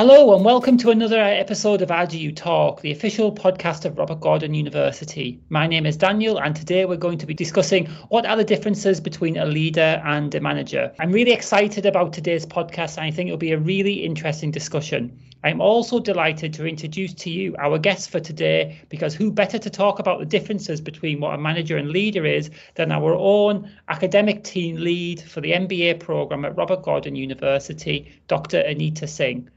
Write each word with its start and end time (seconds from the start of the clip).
Hello, 0.00 0.34
and 0.34 0.46
welcome 0.46 0.78
to 0.78 0.88
another 0.88 1.20
episode 1.20 1.82
of 1.82 2.14
You 2.14 2.32
Talk, 2.32 2.80
the 2.80 2.90
official 2.90 3.30
podcast 3.34 3.84
of 3.84 3.98
Robert 3.98 4.20
Gordon 4.20 4.54
University. 4.54 5.38
My 5.50 5.66
name 5.66 5.84
is 5.84 5.98
Daniel, 5.98 6.40
and 6.40 6.56
today 6.56 6.86
we're 6.86 6.96
going 6.96 7.18
to 7.18 7.26
be 7.26 7.34
discussing 7.34 7.84
what 8.08 8.24
are 8.24 8.34
the 8.34 8.42
differences 8.42 8.98
between 8.98 9.36
a 9.36 9.44
leader 9.44 10.00
and 10.06 10.34
a 10.34 10.40
manager. 10.40 10.90
I'm 10.98 11.12
really 11.12 11.32
excited 11.32 11.84
about 11.84 12.14
today's 12.14 12.46
podcast, 12.46 12.96
and 12.96 13.04
I 13.04 13.10
think 13.10 13.28
it'll 13.28 13.36
be 13.36 13.52
a 13.52 13.58
really 13.58 14.02
interesting 14.02 14.50
discussion. 14.50 15.20
I'm 15.44 15.60
also 15.60 16.00
delighted 16.00 16.54
to 16.54 16.66
introduce 16.66 17.12
to 17.12 17.30
you 17.30 17.54
our 17.58 17.76
guest 17.76 18.08
for 18.08 18.20
today 18.20 18.80
because 18.88 19.14
who 19.14 19.30
better 19.30 19.58
to 19.58 19.68
talk 19.68 19.98
about 19.98 20.18
the 20.18 20.24
differences 20.24 20.80
between 20.80 21.20
what 21.20 21.34
a 21.34 21.38
manager 21.38 21.76
and 21.76 21.90
leader 21.90 22.24
is 22.24 22.48
than 22.74 22.90
our 22.90 23.14
own 23.14 23.70
academic 23.88 24.44
team 24.44 24.76
lead 24.76 25.20
for 25.20 25.42
the 25.42 25.52
MBA 25.52 26.00
program 26.00 26.46
at 26.46 26.56
Robert 26.56 26.82
Gordon 26.84 27.16
University, 27.16 28.10
Dr. 28.28 28.60
Anita 28.60 29.06
Singh. 29.06 29.50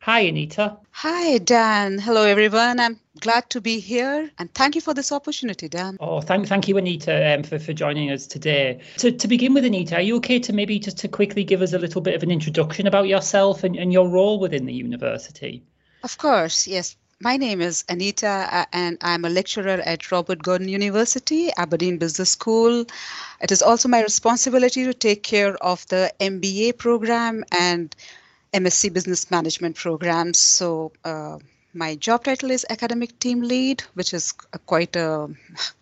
Hi, 0.00 0.20
Anita. 0.20 0.76
Hi, 0.92 1.38
Dan. 1.38 1.98
Hello, 1.98 2.22
everyone. 2.22 2.78
I'm 2.78 2.98
glad 3.20 3.50
to 3.50 3.60
be 3.60 3.80
here 3.80 4.30
and 4.38 4.52
thank 4.54 4.74
you 4.74 4.80
for 4.80 4.94
this 4.94 5.10
opportunity, 5.10 5.68
Dan. 5.68 5.96
Oh, 6.00 6.20
thank, 6.20 6.46
thank 6.46 6.68
you, 6.68 6.78
Anita, 6.78 7.34
um, 7.34 7.42
for, 7.42 7.58
for 7.58 7.72
joining 7.72 8.10
us 8.10 8.26
today. 8.26 8.80
To, 8.98 9.10
to 9.10 9.28
begin 9.28 9.54
with, 9.54 9.64
Anita, 9.64 9.96
are 9.96 10.02
you 10.02 10.16
okay 10.16 10.38
to 10.38 10.52
maybe 10.52 10.78
just 10.78 10.98
to 10.98 11.08
quickly 11.08 11.42
give 11.42 11.62
us 11.62 11.72
a 11.72 11.78
little 11.78 12.00
bit 12.00 12.14
of 12.14 12.22
an 12.22 12.30
introduction 12.30 12.86
about 12.86 13.08
yourself 13.08 13.64
and, 13.64 13.76
and 13.76 13.92
your 13.92 14.08
role 14.08 14.38
within 14.38 14.66
the 14.66 14.72
university? 14.72 15.62
Of 16.04 16.16
course, 16.16 16.66
yes. 16.66 16.96
My 17.20 17.36
name 17.36 17.60
is 17.60 17.84
Anita, 17.88 18.28
uh, 18.28 18.64
and 18.72 18.96
I'm 19.00 19.24
a 19.24 19.28
lecturer 19.28 19.82
at 19.84 20.12
Robert 20.12 20.40
Gordon 20.40 20.68
University, 20.68 21.50
Aberdeen 21.56 21.98
Business 21.98 22.30
School. 22.30 22.86
It 23.40 23.50
is 23.50 23.60
also 23.60 23.88
my 23.88 24.02
responsibility 24.02 24.84
to 24.84 24.94
take 24.94 25.24
care 25.24 25.56
of 25.56 25.84
the 25.88 26.12
MBA 26.20 26.78
program 26.78 27.44
and 27.58 27.94
MSc 28.52 28.92
Business 28.92 29.30
Management 29.30 29.76
programs. 29.76 30.38
So 30.38 30.92
uh, 31.04 31.38
my 31.74 31.96
job 31.96 32.24
title 32.24 32.50
is 32.50 32.66
academic 32.68 33.18
team 33.18 33.42
lead, 33.42 33.82
which 33.94 34.14
is 34.14 34.34
a, 34.52 34.58
quite 34.58 34.96
a 34.96 35.28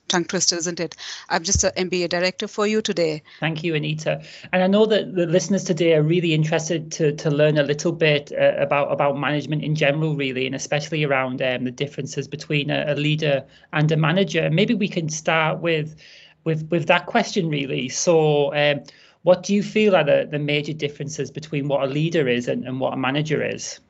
tongue 0.09 0.25
twister, 0.25 0.56
isn't 0.56 0.81
it? 0.81 0.97
I'm 1.28 1.42
just 1.42 1.64
an 1.64 1.72
MBA 1.91 2.09
director 2.09 2.48
for 2.48 2.67
you 2.67 2.83
today. 2.83 3.22
Thank 3.41 3.64
you, 3.64 3.75
Anita. 3.75 4.22
And 4.53 4.62
I 4.62 4.67
know 4.67 4.87
that 4.87 5.14
the 5.14 5.27
listeners 5.27 5.64
today 5.64 5.94
are 5.94 6.03
really 6.03 6.34
interested 6.34 6.92
to, 6.92 7.12
to 7.17 7.31
learn 7.31 7.59
a 7.59 7.62
little 7.62 7.92
bit 7.92 8.33
uh, 8.33 8.55
about 8.59 8.92
about 8.92 9.19
management 9.19 9.62
in 9.62 9.75
general, 9.75 10.17
really, 10.17 10.47
and 10.47 10.55
especially 10.55 11.05
around 11.05 11.42
um, 11.42 11.64
the 11.64 11.70
differences 11.70 12.28
between 12.28 12.70
a, 12.70 12.92
a 12.92 12.94
leader 12.94 13.44
and 13.72 13.91
a 13.92 13.97
manager. 13.97 14.50
Maybe 14.50 14.75
we 14.75 14.89
can 14.89 15.09
start 15.09 15.61
with 15.61 15.97
with 16.44 16.69
with 16.70 16.87
that 16.87 17.06
question, 17.06 17.48
really. 17.48 17.89
So. 17.89 18.55
Um, 18.55 18.83
what 19.27 19.43
do 19.43 19.53
you 19.53 19.63
feel 19.65 19.97
are 19.97 20.05
the, 20.05 20.29
the 20.31 20.39
major 20.39 20.73
differences 20.73 21.33
between 21.33 21.67
what 21.67 21.83
a 21.83 21.87
leader 21.93 22.29
is 22.29 22.47
and, 22.47 22.65
and 22.65 22.79
what 22.79 22.93
a 22.93 22.97
manager 22.97 23.43
is? 23.43 23.81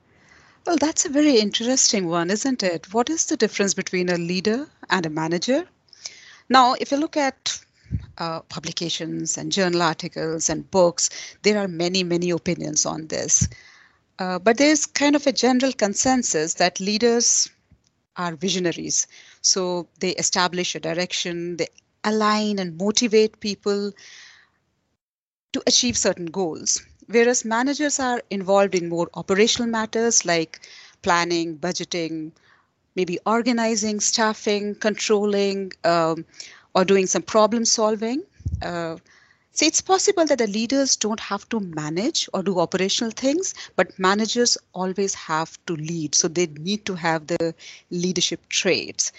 Well, 0.66 0.78
that's 0.78 1.04
a 1.04 1.10
very 1.10 1.38
interesting 1.38 2.08
one, 2.08 2.30
isn't 2.30 2.62
it? 2.62 2.94
What 2.94 3.10
is 3.10 3.26
the 3.26 3.36
difference 3.36 3.74
between 3.74 4.08
a 4.08 4.16
leader 4.16 4.66
and 4.88 5.04
a 5.04 5.10
manager? 5.10 5.68
Now, 6.48 6.74
if 6.80 6.90
you 6.90 6.96
look 6.96 7.18
at 7.18 7.60
uh, 8.16 8.40
publications 8.48 9.36
and 9.36 9.52
journal 9.52 9.82
articles 9.82 10.48
and 10.48 10.70
books, 10.70 11.10
there 11.42 11.58
are 11.58 11.68
many, 11.68 12.02
many 12.02 12.30
opinions 12.30 12.86
on 12.86 13.06
this. 13.08 13.46
Uh, 14.18 14.38
but 14.38 14.56
there's 14.56 14.86
kind 14.86 15.14
of 15.14 15.26
a 15.26 15.32
general 15.32 15.74
consensus 15.74 16.54
that 16.54 16.80
leaders 16.80 17.50
are 18.16 18.36
visionaries. 18.36 19.06
So 19.42 19.86
they 20.00 20.12
establish 20.12 20.74
a 20.74 20.80
direction, 20.80 21.58
they 21.58 21.68
align 22.04 22.58
and 22.58 22.78
motivate 22.78 23.40
people 23.40 23.92
to 25.56 25.62
achieve 25.66 25.96
certain 25.96 26.26
goals. 26.26 26.82
Whereas 27.08 27.44
managers 27.44 28.00
are 28.00 28.22
involved 28.30 28.74
in 28.74 28.88
more 28.88 29.08
operational 29.14 29.70
matters 29.70 30.24
like 30.24 30.60
planning, 31.02 31.58
budgeting, 31.58 32.32
maybe 32.96 33.18
organizing, 33.26 34.00
staffing, 34.00 34.74
controlling, 34.74 35.72
um, 35.84 36.24
or 36.74 36.84
doing 36.84 37.06
some 37.06 37.22
problem 37.22 37.64
solving. 37.64 38.22
Uh, 38.62 38.96
so 39.52 39.64
it's 39.66 39.80
possible 39.80 40.26
that 40.26 40.38
the 40.38 40.46
leaders 40.46 40.96
don't 40.96 41.20
have 41.20 41.48
to 41.48 41.60
manage 41.60 42.28
or 42.34 42.42
do 42.42 42.58
operational 42.60 43.10
things, 43.10 43.54
but 43.76 43.98
managers 43.98 44.58
always 44.74 45.14
have 45.14 45.58
to 45.66 45.76
lead. 45.76 46.14
So 46.14 46.28
they 46.28 46.46
need 46.46 46.84
to 46.86 46.94
have 46.94 47.26
the 47.26 47.54
leadership 47.90 48.48
traits 48.50 49.12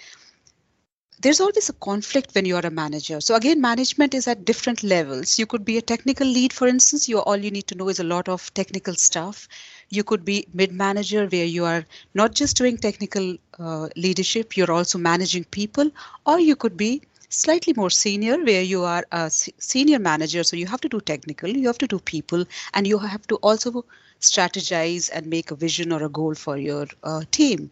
there's 1.20 1.40
always 1.40 1.68
a 1.68 1.72
conflict 1.72 2.34
when 2.34 2.44
you're 2.44 2.66
a 2.66 2.70
manager. 2.70 3.20
So 3.20 3.34
again, 3.34 3.60
management 3.60 4.14
is 4.14 4.28
at 4.28 4.44
different 4.44 4.82
levels. 4.82 5.38
You 5.38 5.46
could 5.46 5.64
be 5.64 5.76
a 5.78 5.82
technical 5.82 6.26
lead, 6.26 6.52
for 6.52 6.68
instance. 6.68 7.08
You 7.08 7.18
all 7.18 7.36
you 7.36 7.50
need 7.50 7.66
to 7.68 7.74
know 7.74 7.88
is 7.88 7.98
a 7.98 8.04
lot 8.04 8.28
of 8.28 8.52
technical 8.54 8.94
stuff. 8.94 9.48
You 9.90 10.04
could 10.04 10.24
be 10.24 10.46
mid-manager, 10.52 11.26
where 11.26 11.44
you 11.44 11.64
are 11.64 11.84
not 12.14 12.34
just 12.34 12.56
doing 12.56 12.76
technical 12.76 13.36
uh, 13.58 13.88
leadership, 13.96 14.56
you're 14.56 14.70
also 14.70 14.98
managing 14.98 15.44
people, 15.44 15.90
or 16.26 16.38
you 16.38 16.54
could 16.56 16.76
be 16.76 17.02
slightly 17.30 17.72
more 17.76 17.90
senior, 17.90 18.36
where 18.44 18.62
you 18.62 18.84
are 18.84 19.04
a 19.12 19.30
senior 19.30 19.98
manager. 19.98 20.44
So 20.44 20.56
you 20.56 20.66
have 20.66 20.80
to 20.82 20.88
do 20.88 21.00
technical, 21.00 21.48
you 21.48 21.66
have 21.66 21.78
to 21.78 21.86
do 21.86 21.98
people, 21.98 22.44
and 22.74 22.86
you 22.86 22.98
have 22.98 23.26
to 23.28 23.36
also 23.36 23.84
strategize 24.20 25.10
and 25.12 25.26
make 25.26 25.50
a 25.50 25.56
vision 25.56 25.92
or 25.92 26.02
a 26.04 26.08
goal 26.08 26.34
for 26.34 26.56
your 26.56 26.86
uh, 27.02 27.22
team. 27.30 27.70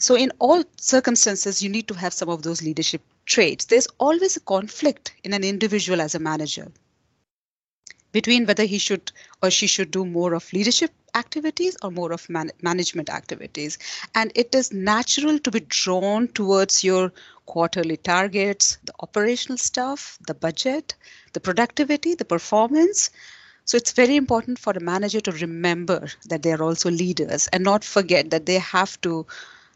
So, 0.00 0.16
in 0.16 0.32
all 0.40 0.64
circumstances, 0.78 1.62
you 1.62 1.68
need 1.68 1.86
to 1.88 1.94
have 1.94 2.12
some 2.12 2.28
of 2.30 2.42
those 2.42 2.62
leadership 2.62 3.02
traits. 3.26 3.66
There's 3.66 3.86
always 3.98 4.36
a 4.36 4.40
conflict 4.40 5.14
in 5.22 5.32
an 5.32 5.44
individual 5.44 6.00
as 6.00 6.14
a 6.14 6.18
manager 6.18 6.72
between 8.12 8.46
whether 8.46 8.64
he 8.64 8.78
should 8.78 9.12
or 9.42 9.50
she 9.50 9.66
should 9.66 9.90
do 9.90 10.04
more 10.04 10.34
of 10.34 10.52
leadership 10.52 10.90
activities 11.14 11.76
or 11.82 11.90
more 11.90 12.12
of 12.12 12.28
man- 12.28 12.50
management 12.62 13.10
activities. 13.10 13.78
And 14.14 14.32
it 14.34 14.54
is 14.54 14.72
natural 14.72 15.38
to 15.38 15.50
be 15.50 15.60
drawn 15.60 16.28
towards 16.28 16.82
your 16.82 17.12
quarterly 17.46 17.96
targets, 17.96 18.78
the 18.84 18.94
operational 19.00 19.58
stuff, 19.58 20.18
the 20.26 20.34
budget, 20.34 20.94
the 21.34 21.40
productivity, 21.40 22.14
the 22.14 22.24
performance. 22.24 23.10
So 23.64 23.76
it's 23.76 23.92
very 23.92 24.16
important 24.16 24.58
for 24.58 24.72
a 24.72 24.80
manager 24.80 25.20
to 25.20 25.32
remember 25.32 26.08
that 26.28 26.42
they 26.42 26.52
are 26.52 26.62
also 26.62 26.90
leaders 26.90 27.48
and 27.48 27.62
not 27.62 27.84
forget 27.84 28.30
that 28.30 28.46
they 28.46 28.58
have 28.58 29.00
to 29.02 29.26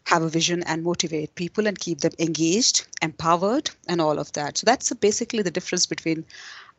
have 0.05 0.21
a 0.21 0.29
vision 0.29 0.63
and 0.63 0.83
motivate 0.83 1.35
people 1.35 1.67
and 1.67 1.79
keep 1.79 2.01
them 2.01 2.13
engaged, 2.19 2.87
empowered, 3.01 3.69
and 3.87 3.99
all 3.99 4.19
of 4.19 4.31
that. 4.33 4.57
So 4.57 4.65
that's 4.65 4.93
basically 4.93 5.41
the 5.41 5.51
difference 5.51 5.85
between 5.85 6.25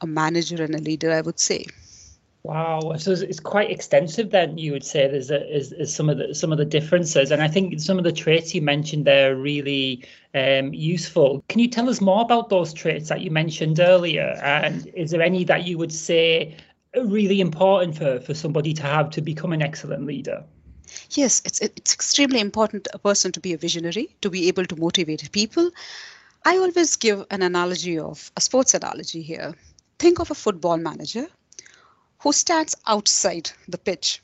a 0.00 0.06
manager 0.06 0.62
and 0.62 0.74
a 0.74 0.78
leader, 0.78 1.12
I 1.12 1.20
would 1.20 1.40
say. 1.40 1.66
Wow, 2.44 2.94
so 2.96 3.10
it's 3.10 3.40
quite 3.40 3.72
extensive. 3.72 4.30
Then 4.30 4.56
you 4.56 4.70
would 4.70 4.84
say 4.84 5.08
there's 5.08 5.32
a, 5.32 5.52
is, 5.52 5.72
is 5.72 5.92
some 5.92 6.08
of 6.08 6.18
the 6.18 6.32
some 6.32 6.52
of 6.52 6.58
the 6.58 6.64
differences, 6.64 7.32
and 7.32 7.42
I 7.42 7.48
think 7.48 7.80
some 7.80 7.98
of 7.98 8.04
the 8.04 8.12
traits 8.12 8.54
you 8.54 8.62
mentioned 8.62 9.04
there 9.04 9.32
are 9.32 9.34
really 9.34 10.04
um, 10.32 10.72
useful. 10.72 11.44
Can 11.48 11.58
you 11.58 11.66
tell 11.66 11.90
us 11.90 12.00
more 12.00 12.22
about 12.22 12.48
those 12.48 12.72
traits 12.72 13.08
that 13.08 13.20
you 13.20 13.32
mentioned 13.32 13.80
earlier? 13.80 14.38
And 14.44 14.86
is 14.94 15.10
there 15.10 15.22
any 15.22 15.42
that 15.42 15.66
you 15.66 15.76
would 15.78 15.92
say 15.92 16.54
are 16.96 17.04
really 17.04 17.40
important 17.40 17.98
for 17.98 18.20
for 18.20 18.32
somebody 18.32 18.72
to 18.74 18.82
have 18.82 19.10
to 19.10 19.20
become 19.20 19.52
an 19.52 19.60
excellent 19.60 20.06
leader? 20.06 20.44
Yes, 21.10 21.42
it's 21.44 21.60
it's 21.60 21.94
extremely 21.94 22.40
important 22.40 22.88
a 22.92 22.98
person 22.98 23.32
to 23.32 23.40
be 23.40 23.52
a 23.52 23.58
visionary, 23.58 24.16
to 24.20 24.30
be 24.30 24.48
able 24.48 24.66
to 24.66 24.76
motivate 24.76 25.30
people. 25.32 25.70
I 26.44 26.58
always 26.58 26.96
give 26.96 27.26
an 27.30 27.42
analogy 27.42 27.98
of 27.98 28.30
a 28.36 28.40
sports 28.40 28.74
analogy 28.74 29.22
here. 29.22 29.54
Think 29.98 30.20
of 30.20 30.30
a 30.30 30.34
football 30.34 30.76
manager 30.78 31.28
who 32.20 32.32
stands 32.32 32.76
outside 32.86 33.50
the 33.68 33.78
pitch 33.78 34.22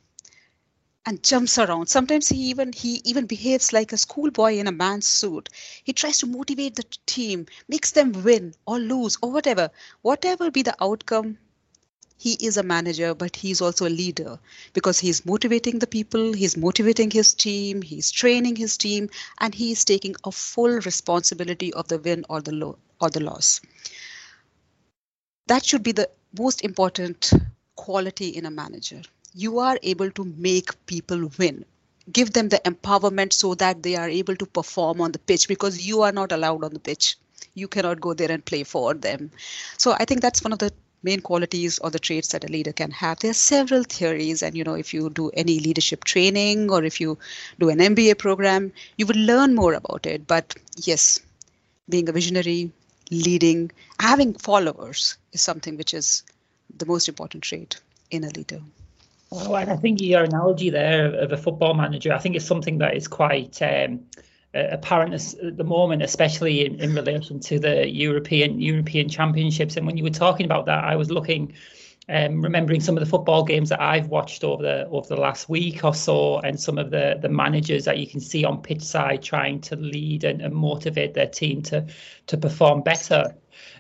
and 1.06 1.23
jumps 1.23 1.58
around. 1.58 1.87
Sometimes 1.88 2.29
he 2.29 2.37
even 2.50 2.73
he 2.73 3.00
even 3.05 3.26
behaves 3.26 3.73
like 3.73 3.93
a 3.93 3.97
schoolboy 3.97 4.56
in 4.56 4.67
a 4.67 4.73
man's 4.73 5.06
suit. 5.06 5.49
He 5.85 5.93
tries 5.93 6.19
to 6.19 6.26
motivate 6.26 6.75
the 6.75 6.85
team, 7.06 7.47
makes 7.69 7.93
them 7.93 8.12
win 8.25 8.55
or 8.67 8.79
lose 8.81 9.17
or 9.23 9.31
whatever. 9.31 9.70
Whatever 10.02 10.50
be 10.50 10.62
the 10.62 10.75
outcome, 10.82 11.38
he 12.23 12.35
is 12.35 12.57
a 12.57 12.63
manager, 12.63 13.15
but 13.15 13.35
he's 13.37 13.61
also 13.61 13.87
a 13.87 13.97
leader 14.03 14.39
because 14.73 15.01
he's 15.01 15.27
motivating 15.27 15.79
the 15.81 15.87
people, 15.87 16.33
he's 16.33 16.57
motivating 16.57 17.11
his 17.11 17.35
team, 17.35 17.83
he's 17.83 18.11
training 18.11 18.57
his 18.57 18.77
team, 18.77 19.11
and 19.39 19.55
he's 19.55 19.85
taking 19.85 20.15
a 20.25 20.31
full 20.31 20.79
responsibility 20.91 21.73
of 21.73 21.89
the 21.89 21.99
win 21.99 22.25
or 22.29 22.41
the 22.41 22.53
lo- 22.53 22.79
or 23.01 23.11
the 23.11 23.21
loss. 23.21 23.61
That 25.49 25.65
should 25.65 25.83
be 25.83 25.93
the 25.93 26.09
most 26.39 26.63
important 26.63 27.33
quality 27.75 28.29
in 28.29 28.47
a 28.47 28.51
manager. 28.51 29.03
You 29.35 29.59
are 29.59 29.79
able 29.83 30.11
to 30.13 30.25
make 30.25 30.87
people 30.87 31.31
win. 31.39 31.65
Give 32.13 32.33
them 32.33 32.49
the 32.49 32.61
empowerment 32.65 33.33
so 33.33 33.55
that 33.57 33.83
they 33.83 33.97
are 33.97 34.09
able 34.09 34.37
to 34.37 34.47
perform 34.47 35.01
on 35.01 35.13
the 35.13 35.19
pitch 35.19 35.49
because 35.49 35.87
you 35.87 36.03
are 36.03 36.13
not 36.13 36.33
allowed 36.33 36.65
on 36.65 36.73
the 36.73 36.81
pitch 36.81 37.17
you 37.55 37.69
cannot 37.69 38.01
go 38.01 38.15
there 38.15 38.31
and 38.31 38.45
play 38.45 38.63
for 38.65 38.95
them. 38.95 39.31
So 39.79 39.95
I 39.99 40.05
think 40.05 40.21
that's 40.23 40.43
one 40.43 40.53
of 40.53 40.59
the 40.59 40.73
main 41.02 41.20
qualities 41.20 41.78
or 41.78 41.90
the 41.90 41.99
traits 41.99 42.28
that 42.28 42.44
a 42.44 42.52
leader 42.52 42.72
can 42.72 42.90
have. 42.90 43.19
There 43.19 43.31
are 43.31 43.34
several 43.34 43.84
theories 43.84 44.43
and 44.43 44.56
you 44.56 44.64
know 44.64 44.75
if 44.75 44.94
you 44.94 45.10
do 45.10 45.31
any 45.31 45.58
leadership 45.60 46.04
training 46.04 46.70
or 46.70 46.84
if 46.84 47.00
you 47.00 47.19
do 47.58 47.69
an 47.69 47.78
mba 47.78 48.19
program 48.19 48.72
you 48.96 49.06
would 49.06 49.16
learn 49.16 49.54
more 49.54 49.75
about 49.75 50.06
it. 50.06 50.26
But 50.26 50.54
yes 50.76 51.19
being 51.88 52.08
a 52.08 52.12
visionary 52.12 52.70
leading 53.10 53.70
having 54.00 54.34
followers 54.34 55.16
is 55.32 55.43
something 55.43 55.76
which 55.76 55.93
is 55.93 56.22
the 56.78 56.87
most 56.87 57.08
important 57.08 57.43
trait 57.44 57.81
in 58.10 58.25
a 58.25 58.31
leader. 58.31 58.60
And 59.32 59.70
I 59.70 59.76
think 59.76 60.00
your 60.00 60.25
analogy 60.25 60.69
there 60.69 61.14
of 61.14 61.32
a 61.32 61.37
football 61.38 61.75
manager, 61.75 62.12
I 62.12 62.19
think 62.19 62.37
it's 62.37 62.44
something 62.44 62.78
that 62.78 62.96
is 62.96 63.08
quite 63.08 63.60
um, 63.62 64.00
apparent 64.54 65.14
at 65.14 65.56
the 65.56 65.64
moment, 65.64 66.02
especially 66.02 66.66
in, 66.66 66.81
in 66.81 66.94
relation 66.94 67.40
to 67.40 67.58
the 67.58 67.88
European 67.88 68.60
European 68.60 69.08
Championships. 69.08 69.76
And 69.76 69.87
when 69.87 69.96
you 69.96 70.04
were 70.04 70.10
talking 70.10 70.46
about 70.46 70.66
that, 70.66 70.84
I 70.84 70.96
was 70.96 71.10
looking, 71.10 71.54
um, 72.08 72.43
remembering 72.43 72.81
some 72.81 72.96
of 72.96 73.00
the 73.00 73.08
football 73.08 73.44
games 73.44 73.70
that 73.70 73.81
I've 73.81 74.08
watched 74.08 74.44
over 74.44 74.62
the 74.62 74.87
over 74.88 75.08
the 75.08 75.20
last 75.20 75.49
week 75.49 75.84
or 75.84 75.94
so, 75.94 76.38
and 76.40 76.60
some 76.60 76.78
of 76.78 76.90
the 76.90 77.19
the 77.20 77.28
managers 77.28 77.84
that 77.87 77.99
you 77.99 78.06
can 78.06 78.20
see 78.20 78.44
on 78.44 78.60
pitch 78.62 78.82
side 78.82 79.22
trying 79.22 79.60
to 79.62 79.76
lead 79.76 80.25
and, 80.25 80.43
and 80.43 80.54
motivate 80.54 81.14
their 81.14 81.28
team 81.28 81.62
to 81.62 81.87
to 82.26 82.37
perform 82.37 82.82
better. 82.82 83.34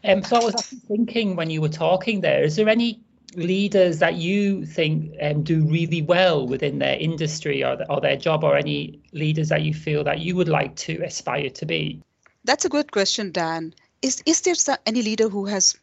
Um, 0.04 0.22
so 0.22 0.36
I 0.36 0.44
was 0.44 0.54
thinking 0.88 1.36
when 1.36 1.50
you 1.50 1.60
were 1.60 1.68
talking 1.68 2.20
there, 2.20 2.42
is 2.44 2.56
there 2.56 2.68
any 2.68 3.00
leaders 3.34 3.98
that 3.98 4.14
you 4.14 4.66
think 4.66 5.14
um, 5.20 5.42
do 5.42 5.64
really 5.64 6.02
well 6.02 6.46
within 6.46 6.78
their 6.78 6.98
industry 6.98 7.64
or, 7.64 7.76
the, 7.76 7.90
or 7.90 8.00
their 8.00 8.16
job, 8.16 8.44
or 8.44 8.56
any 8.56 9.00
leaders 9.12 9.48
that 9.48 9.62
you 9.62 9.74
feel 9.74 10.04
that 10.04 10.20
you 10.20 10.36
would 10.36 10.48
like 10.48 10.76
to 10.76 11.02
aspire 11.02 11.50
to 11.50 11.66
be? 11.66 12.02
That's 12.44 12.64
a 12.64 12.68
good 12.68 12.90
question, 12.90 13.32
Dan. 13.32 13.74
Is 14.02 14.22
is 14.26 14.40
there 14.40 14.78
any 14.84 15.02
leader 15.02 15.28
who 15.28 15.46
has 15.46 15.76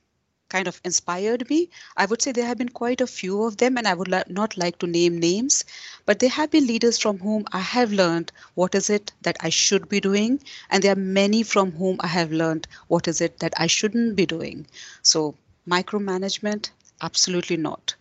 kind 0.50 0.68
of 0.68 0.81
inspired 0.84 1.50
me? 1.50 1.69
I 1.96 2.06
would 2.06 2.22
say 2.22 2.31
there 2.31 2.46
have 2.46 2.57
been 2.57 2.69
quite 2.69 3.01
a 3.01 3.07
few 3.07 3.44
of 3.44 3.57
them, 3.57 3.78
and 3.78 3.88
I 3.88 3.94
would 3.94 4.10
not 4.28 4.57
like 4.57 4.80
to 4.80 4.88
name 4.88 5.19
names, 5.19 5.63
but 6.06 6.19
there 6.19 6.30
have 6.30 6.51
been 6.51 6.68
leaders 6.68 6.98
from 6.98 7.19
whom 7.19 7.46
I 7.54 7.60
have 7.60 7.94
learned 7.94 8.31
what 8.56 8.75
is 8.75 8.90
it 8.90 9.13
that 9.22 9.38
I 9.42 9.50
should 9.50 9.88
be 9.88 10.01
doing, 10.01 10.42
and 10.69 10.84
there 10.84 10.94
are 10.94 10.96
many 10.96 11.44
from 11.44 11.72
whom 11.72 11.98
I 12.00 12.07
have 12.07 12.31
learned 12.31 12.68
what 12.88 13.07
is 13.07 13.22
it 13.22 13.40
that 13.40 13.54
I 13.57 13.68
shouldn't 13.68 14.16
be 14.16 14.25
doing. 14.25 14.68
So 15.04 15.36
micromanagement 15.68 16.72
Absolutely 17.01 17.57
not. 17.57 17.96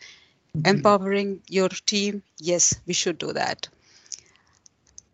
Mm-hmm. 0.57 0.67
Empowering 0.77 1.43
your 1.49 1.69
team, 1.69 2.23
yes, 2.39 2.75
we 2.87 2.93
should 2.95 3.19
do 3.19 3.33
that. 3.33 3.69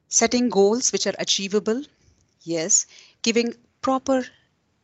Setting 0.08 0.48
goals 0.48 0.92
which 0.92 1.06
are 1.06 1.14
achievable, 1.18 1.82
yes. 2.42 2.86
Giving 3.22 3.54
proper 3.82 4.26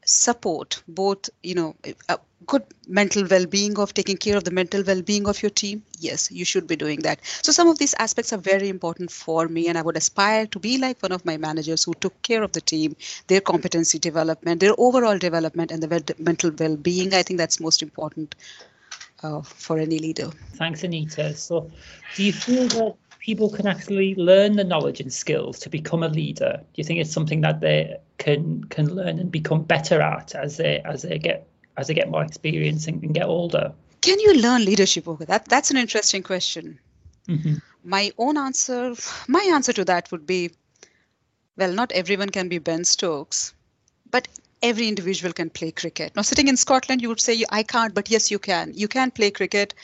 support, 0.05 0.83
both, 0.89 1.31
you 1.43 1.55
know, 1.55 1.77
a 2.09 2.19
good 2.47 2.65
mental 2.89 3.27
well 3.27 3.47
being 3.47 3.79
of 3.79 3.95
taking 3.95 4.17
care 4.19 4.37
of 4.37 4.45
the 4.45 4.51
mental 4.51 4.83
well 4.85 5.03
being 5.03 5.29
of 5.29 5.43
your 5.43 5.51
team, 5.51 5.85
yes, 6.01 6.31
you 6.31 6.45
should 6.45 6.67
be 6.67 6.77
doing 6.77 7.01
that. 7.01 7.21
So, 7.43 7.53
some 7.53 7.69
of 7.69 7.79
these 7.79 7.95
aspects 7.99 8.33
are 8.33 8.39
very 8.39 8.69
important 8.69 9.11
for 9.11 9.49
me, 9.49 9.69
and 9.69 9.79
I 9.79 9.83
would 9.83 9.97
aspire 9.97 10.47
to 10.49 10.59
be 10.59 10.79
like 10.79 11.01
one 11.03 11.13
of 11.13 11.25
my 11.25 11.37
managers 11.39 11.85
who 11.85 11.95
took 11.95 12.21
care 12.23 12.43
of 12.43 12.53
the 12.53 12.61
team, 12.61 12.97
their 13.29 13.41
competency 13.41 13.99
development, 13.99 14.61
their 14.61 14.75
overall 14.79 15.19
development, 15.19 15.71
and 15.71 15.83
the 15.83 16.15
mental 16.19 16.51
well 16.59 16.77
being. 16.77 17.15
I 17.15 17.23
think 17.23 17.39
that's 17.39 17.61
most 17.61 17.83
important 17.83 18.35
uh, 19.23 19.43
for 19.43 19.79
any 19.79 19.99
leader. 19.99 20.31
Thanks, 20.55 20.83
Anita. 20.85 21.35
So, 21.35 21.71
do 22.15 22.25
you 22.25 22.33
feel 22.33 22.69
that 22.69 22.97
people 23.19 23.51
can 23.51 23.67
actually 23.67 24.15
learn 24.15 24.57
the 24.57 24.65
knowledge 24.65 25.01
and 25.01 25.13
skills 25.13 25.59
to 25.61 25.69
become 25.69 26.03
a 26.03 26.09
leader? 26.09 26.57
Do 26.59 26.75
you 26.75 26.85
think 26.85 27.01
it's 27.01 27.13
something 27.13 27.41
that 27.43 27.61
they 27.61 27.99
can 28.19 28.65
can 28.65 28.95
learn 28.95 29.19
and 29.19 29.31
become 29.31 29.63
better 29.63 30.01
at 30.01 30.35
as 30.35 30.57
they 30.57 30.81
as 30.85 31.03
they 31.03 31.19
get 31.19 31.47
as 31.77 31.87
they 31.87 31.95
get 31.95 32.11
more 32.11 32.25
experience 32.25 32.87
and, 32.87 33.03
and 33.03 33.15
get 33.15 33.27
older? 33.27 33.73
Can 34.01 34.19
you 34.19 34.35
learn 34.41 34.65
leadership? 34.65 35.07
Okay, 35.07 35.27
that 35.27 35.47
that's 35.47 35.71
an 35.71 35.77
interesting 35.77 36.23
question. 36.23 36.79
Mm-hmm. 37.29 37.55
My 37.85 38.13
own 38.19 38.37
answer, 38.37 38.95
my 39.29 39.43
answer 39.53 39.73
to 39.73 39.85
that 39.85 40.11
would 40.11 40.27
be, 40.27 40.51
well, 41.57 41.73
not 41.73 41.93
everyone 41.93 42.31
can 42.31 42.49
be 42.49 42.59
Ben 42.59 42.85
Stokes, 42.85 43.55
but 44.11 44.29
every 44.63 44.89
individual 44.89 45.33
can 45.33 45.51
play 45.51 45.71
cricket. 45.71 46.15
Now, 46.15 46.23
sitting 46.23 46.49
in 46.49 46.57
Scotland, 46.57 47.03
you 47.03 47.09
would 47.09 47.21
say, 47.21 47.45
I 47.51 47.63
can't, 47.63 47.95
but 47.95 48.11
yes, 48.11 48.31
you 48.31 48.39
can. 48.39 48.73
You 48.75 48.89
can 48.89 49.11
play 49.11 49.31
cricket 49.31 49.75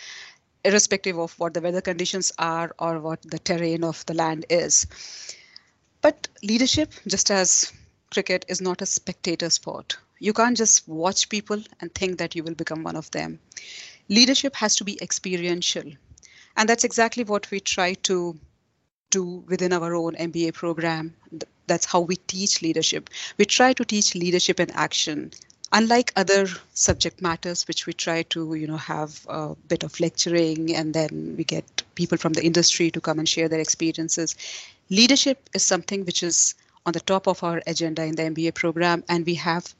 irrespective 0.66 1.18
of 1.18 1.32
what 1.38 1.54
the 1.54 1.60
weather 1.60 1.80
conditions 1.80 2.32
are 2.38 2.74
or 2.78 2.98
what 2.98 3.22
the 3.22 3.38
terrain 3.38 3.84
of 3.84 4.04
the 4.06 4.14
land 4.14 4.44
is. 4.50 4.86
But 6.02 6.28
leadership, 6.42 6.92
just 7.06 7.30
as 7.30 7.72
cricket, 8.12 8.44
is 8.48 8.60
not 8.60 8.82
a 8.82 8.86
spectator 8.86 9.48
sport. 9.48 9.96
You 10.18 10.32
can't 10.32 10.56
just 10.56 10.88
watch 10.88 11.28
people 11.28 11.62
and 11.80 11.94
think 11.94 12.18
that 12.18 12.34
you 12.34 12.42
will 12.42 12.54
become 12.54 12.82
one 12.82 12.96
of 12.96 13.10
them. 13.12 13.38
Leadership 14.08 14.56
has 14.56 14.76
to 14.76 14.84
be 14.84 15.00
experiential. 15.00 15.84
And 16.56 16.68
that's 16.68 16.84
exactly 16.84 17.24
what 17.24 17.50
we 17.50 17.60
try 17.60 17.94
to 18.10 18.38
do 19.10 19.44
within 19.46 19.72
our 19.72 19.94
own 19.94 20.14
MBA 20.14 20.54
program. 20.54 21.14
That's 21.66 21.86
how 21.86 22.00
we 22.00 22.16
teach 22.16 22.62
leadership. 22.62 23.10
We 23.38 23.44
try 23.44 23.72
to 23.72 23.84
teach 23.84 24.14
leadership 24.14 24.60
in 24.60 24.70
action. 24.70 25.32
Unlike 25.72 26.12
other 26.16 26.46
subject 26.74 27.20
matters, 27.20 27.66
which 27.66 27.86
we 27.86 27.92
try 27.92 28.22
to, 28.22 28.54
you 28.54 28.66
know, 28.66 28.76
have 28.76 29.26
a 29.28 29.54
bit 29.68 29.82
of 29.82 29.98
lecturing 29.98 30.74
and 30.76 30.94
then 30.94 31.34
we 31.36 31.44
get 31.44 31.82
people 31.96 32.18
from 32.18 32.34
the 32.34 32.44
industry 32.44 32.90
to 32.92 33.00
come 33.00 33.18
and 33.18 33.28
share 33.28 33.48
their 33.48 33.60
experiences, 33.60 34.36
leadership 34.90 35.50
is 35.54 35.64
something 35.64 36.04
which 36.04 36.22
is 36.22 36.54
on 36.86 36.92
the 36.92 37.00
top 37.00 37.26
of 37.26 37.42
our 37.42 37.60
agenda 37.66 38.04
in 38.04 38.14
the 38.14 38.22
MBA 38.22 38.54
program, 38.54 39.02
and 39.08 39.26
we 39.26 39.34
have 39.34 39.74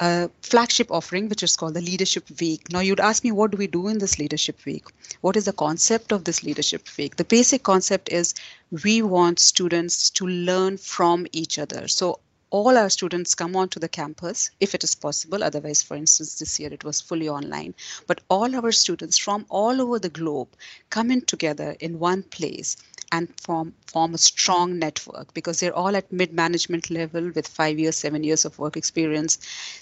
a 0.00 0.30
flagship 0.42 0.90
offering, 0.90 1.28
which 1.28 1.42
is 1.42 1.56
called 1.56 1.74
the 1.74 1.80
Leadership 1.80 2.24
Week. 2.40 2.70
Now, 2.70 2.80
you'd 2.80 3.00
ask 3.00 3.24
me, 3.24 3.32
what 3.32 3.50
do 3.50 3.56
we 3.56 3.66
do 3.66 3.88
in 3.88 3.98
this 3.98 4.18
Leadership 4.18 4.64
Week? 4.64 4.86
What 5.20 5.36
is 5.36 5.44
the 5.44 5.52
concept 5.52 6.12
of 6.12 6.24
this 6.24 6.42
Leadership 6.42 6.86
Week? 6.96 7.16
The 7.16 7.24
basic 7.24 7.62
concept 7.62 8.10
is 8.10 8.34
we 8.82 9.02
want 9.02 9.38
students 9.38 10.10
to 10.10 10.26
learn 10.26 10.78
from 10.78 11.26
each 11.32 11.58
other. 11.58 11.88
So, 11.88 12.20
all 12.50 12.78
our 12.78 12.88
students 12.88 13.34
come 13.34 13.56
onto 13.56 13.80
the 13.80 13.88
campus 13.88 14.50
if 14.60 14.76
it 14.76 14.84
is 14.84 14.94
possible. 14.94 15.42
Otherwise, 15.42 15.82
for 15.82 15.96
instance, 15.96 16.38
this 16.38 16.60
year 16.60 16.72
it 16.72 16.84
was 16.84 17.00
fully 17.00 17.28
online. 17.28 17.74
But 18.06 18.20
all 18.28 18.54
our 18.54 18.70
students 18.70 19.18
from 19.18 19.44
all 19.48 19.80
over 19.80 19.98
the 19.98 20.08
globe 20.08 20.50
come 20.88 21.10
in 21.10 21.22
together 21.22 21.74
in 21.80 21.98
one 21.98 22.22
place 22.22 22.76
and 23.16 23.28
form 23.46 23.72
form 23.92 24.14
a 24.14 24.18
strong 24.26 24.78
network 24.78 25.32
because 25.38 25.60
they're 25.60 25.78
all 25.82 25.96
at 26.00 26.12
mid 26.20 26.32
management 26.40 26.90
level 26.98 27.30
with 27.36 27.48
five 27.58 27.78
years 27.84 27.96
seven 28.04 28.24
years 28.30 28.44
of 28.44 28.58
work 28.58 28.76
experience. 28.82 29.38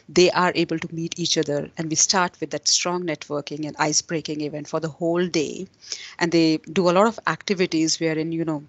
They 0.08 0.30
are 0.30 0.52
able 0.64 0.78
to 0.84 0.94
meet 1.00 1.18
each 1.18 1.38
other 1.38 1.60
and 1.76 1.90
we 1.90 1.96
start 1.96 2.40
with 2.40 2.50
that 2.50 2.68
strong 2.68 3.04
networking 3.12 3.66
and 3.66 3.76
ice 3.78 4.02
breaking 4.02 4.40
event 4.42 4.68
for 4.68 4.80
the 4.80 4.88
whole 5.00 5.26
day. 5.26 5.66
And 6.18 6.30
they 6.32 6.58
do 6.80 6.88
a 6.90 6.96
lot 7.00 7.06
of 7.06 7.20
activities 7.26 7.98
wherein 8.00 8.32
you 8.32 8.44
know 8.44 8.62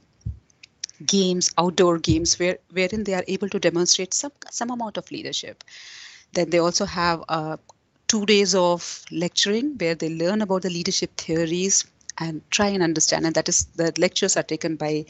games 1.06 1.52
outdoor 1.58 1.98
games 2.00 2.40
where 2.40 2.58
wherein 2.72 3.04
they 3.04 3.14
are 3.14 3.26
able 3.28 3.50
to 3.50 3.60
demonstrate 3.60 4.14
some 4.14 4.32
some 4.52 4.70
amount 4.72 4.98
of 4.98 5.12
leadership. 5.12 5.64
Then 6.34 6.50
they 6.50 6.60
also 6.60 6.86
have 6.86 7.24
uh, 7.30 7.58
two 8.08 8.26
days 8.26 8.56
of 8.56 9.06
lecturing 9.12 9.76
where 9.78 9.96
they 9.96 10.10
learn 10.10 10.42
about 10.42 10.62
the 10.64 10.70
leadership 10.70 11.16
theories 11.18 11.86
and 12.18 12.42
try 12.52 12.68
and 12.68 12.84
understand. 12.84 13.26
And 13.26 13.36
that 13.36 13.50
is 13.50 13.66
the 13.76 13.94
lectures 13.98 14.38
are 14.38 14.44
taken 14.44 14.76
by 14.76 15.06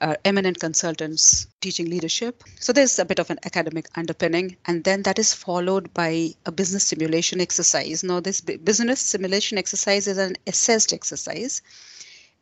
uh, 0.00 0.16
eminent 0.24 0.58
consultants 0.58 1.46
teaching 1.60 1.88
leadership. 1.88 2.42
So 2.58 2.72
there's 2.72 2.98
a 2.98 3.04
bit 3.04 3.18
of 3.18 3.30
an 3.30 3.38
academic 3.44 3.86
underpinning, 3.94 4.56
and 4.66 4.82
then 4.82 5.02
that 5.02 5.18
is 5.18 5.34
followed 5.34 5.94
by 5.94 6.30
a 6.44 6.52
business 6.52 6.84
simulation 6.84 7.40
exercise. 7.40 8.02
Now, 8.02 8.20
this 8.20 8.40
business 8.40 9.00
simulation 9.00 9.58
exercise 9.58 10.06
is 10.06 10.18
an 10.18 10.36
assessed 10.46 10.92
exercise. 10.92 11.62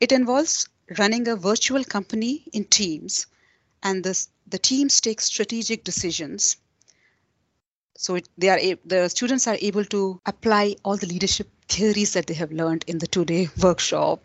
It 0.00 0.12
involves 0.12 0.68
running 0.99 1.28
a 1.28 1.37
virtual 1.37 1.85
company 1.85 2.44
in 2.52 2.64
teams, 2.64 3.26
and 3.82 4.02
this, 4.02 4.28
the 4.47 4.59
teams 4.59 5.00
take 5.00 5.21
strategic 5.21 5.85
decisions. 5.85 6.56
So 7.97 8.16
it, 8.16 8.28
they 8.37 8.49
are 8.49 8.76
the 8.85 9.09
students 9.09 9.47
are 9.47 9.59
able 9.61 9.85
to 9.85 10.21
apply 10.26 10.76
all 10.85 10.97
the 10.97 11.06
leadership 11.06 11.49
theories 11.72 12.12
that 12.12 12.26
they 12.26 12.34
have 12.34 12.52
learned 12.52 12.84
in 12.86 12.98
the 12.98 13.06
two 13.06 13.24
day 13.24 13.48
workshop 13.62 14.20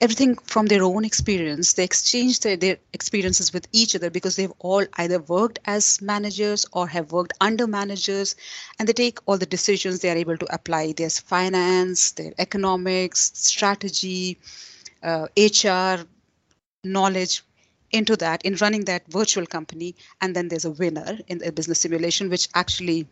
everything 0.00 0.34
from 0.36 0.66
their 0.66 0.82
own 0.82 1.04
experience. 1.04 1.74
They 1.74 1.84
exchange 1.84 2.40
their, 2.40 2.56
their, 2.56 2.78
experiences 2.92 3.52
with 3.52 3.68
each 3.72 3.94
other 3.94 4.10
because 4.10 4.36
they've 4.36 4.52
all 4.58 4.84
either 4.94 5.18
worked 5.20 5.58
as 5.66 6.00
managers 6.00 6.64
or 6.72 6.88
have 6.88 7.12
worked 7.12 7.34
under 7.40 7.66
managers, 7.66 8.34
and 8.78 8.88
they 8.88 8.92
take 8.92 9.18
all 9.26 9.36
the 9.36 9.46
decisions 9.46 10.00
they 10.00 10.10
are 10.10 10.16
able 10.16 10.38
to 10.38 10.54
apply. 10.54 10.94
There's 10.96 11.18
finance, 11.18 12.12
their 12.12 12.32
economics, 12.38 13.32
strategy, 13.34 14.38
uh, 15.02 15.26
HR, 15.36 16.06
knowledge 16.82 17.42
into 17.90 18.16
that 18.16 18.44
in 18.44 18.54
running 18.56 18.84
that 18.84 19.02
virtual 19.08 19.46
company. 19.46 19.96
And 20.20 20.34
then 20.34 20.48
there's 20.48 20.64
a 20.64 20.70
winner 20.70 21.18
in 21.26 21.38
the 21.38 21.52
business 21.52 21.80
simulation, 21.80 22.30
which 22.30 22.48
actually 22.54 23.06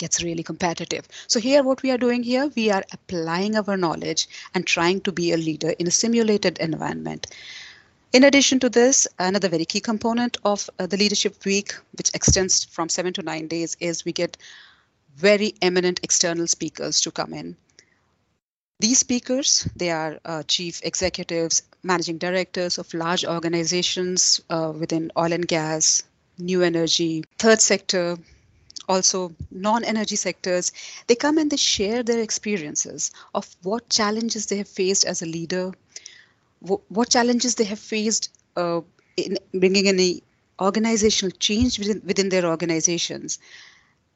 gets 0.00 0.24
really 0.24 0.42
competitive. 0.42 1.06
So 1.28 1.38
here 1.38 1.62
what 1.62 1.82
we 1.84 1.92
are 1.92 1.98
doing 2.06 2.24
here, 2.24 2.50
we 2.56 2.70
are 2.70 2.82
applying 2.92 3.56
our 3.56 3.76
knowledge 3.76 4.26
and 4.54 4.66
trying 4.66 5.02
to 5.02 5.12
be 5.12 5.32
a 5.32 5.36
leader 5.36 5.70
in 5.78 5.86
a 5.86 5.96
simulated 6.02 6.58
environment. 6.58 7.28
In 8.12 8.24
addition 8.24 8.58
to 8.60 8.68
this, 8.68 9.06
another 9.18 9.48
very 9.48 9.64
key 9.64 9.80
component 9.80 10.36
of 10.44 10.68
uh, 10.78 10.86
the 10.86 10.96
leadership 10.96 11.44
week, 11.44 11.74
which 11.96 12.10
extends 12.12 12.64
from 12.64 12.88
seven 12.88 13.12
to 13.12 13.22
nine 13.22 13.46
days, 13.46 13.76
is 13.78 14.04
we 14.04 14.12
get 14.12 14.36
very 15.16 15.54
eminent 15.62 16.00
external 16.02 16.48
speakers 16.48 17.00
to 17.02 17.12
come 17.12 17.32
in. 17.34 17.56
These 18.80 18.98
speakers, 18.98 19.68
they 19.76 19.90
are 19.90 20.18
uh, 20.24 20.42
chief 20.42 20.80
executives, 20.82 21.62
managing 21.82 22.18
directors 22.18 22.78
of 22.78 22.92
large 22.94 23.24
organizations 23.26 24.40
uh, 24.48 24.72
within 24.74 25.12
oil 25.16 25.32
and 25.32 25.46
gas, 25.46 26.02
new 26.38 26.62
energy, 26.62 27.22
third 27.38 27.60
sector, 27.60 28.16
also 28.94 29.20
non-energy 29.68 30.16
sectors 30.16 30.72
they 31.06 31.18
come 31.24 31.38
and 31.38 31.50
they 31.50 31.62
share 31.64 32.02
their 32.02 32.22
experiences 32.28 33.10
of 33.34 33.48
what 33.62 33.88
challenges 34.00 34.46
they 34.46 34.58
have 34.62 34.72
faced 34.80 35.04
as 35.14 35.22
a 35.22 35.32
leader 35.36 35.66
what 36.60 37.08
challenges 37.08 37.54
they 37.54 37.64
have 37.64 37.78
faced 37.78 38.30
uh, 38.56 38.80
in 39.16 39.38
bringing 39.54 39.88
any 39.88 40.22
organizational 40.60 41.30
change 41.38 41.78
within, 41.78 42.02
within 42.04 42.28
their 42.28 42.44
organizations. 42.44 43.38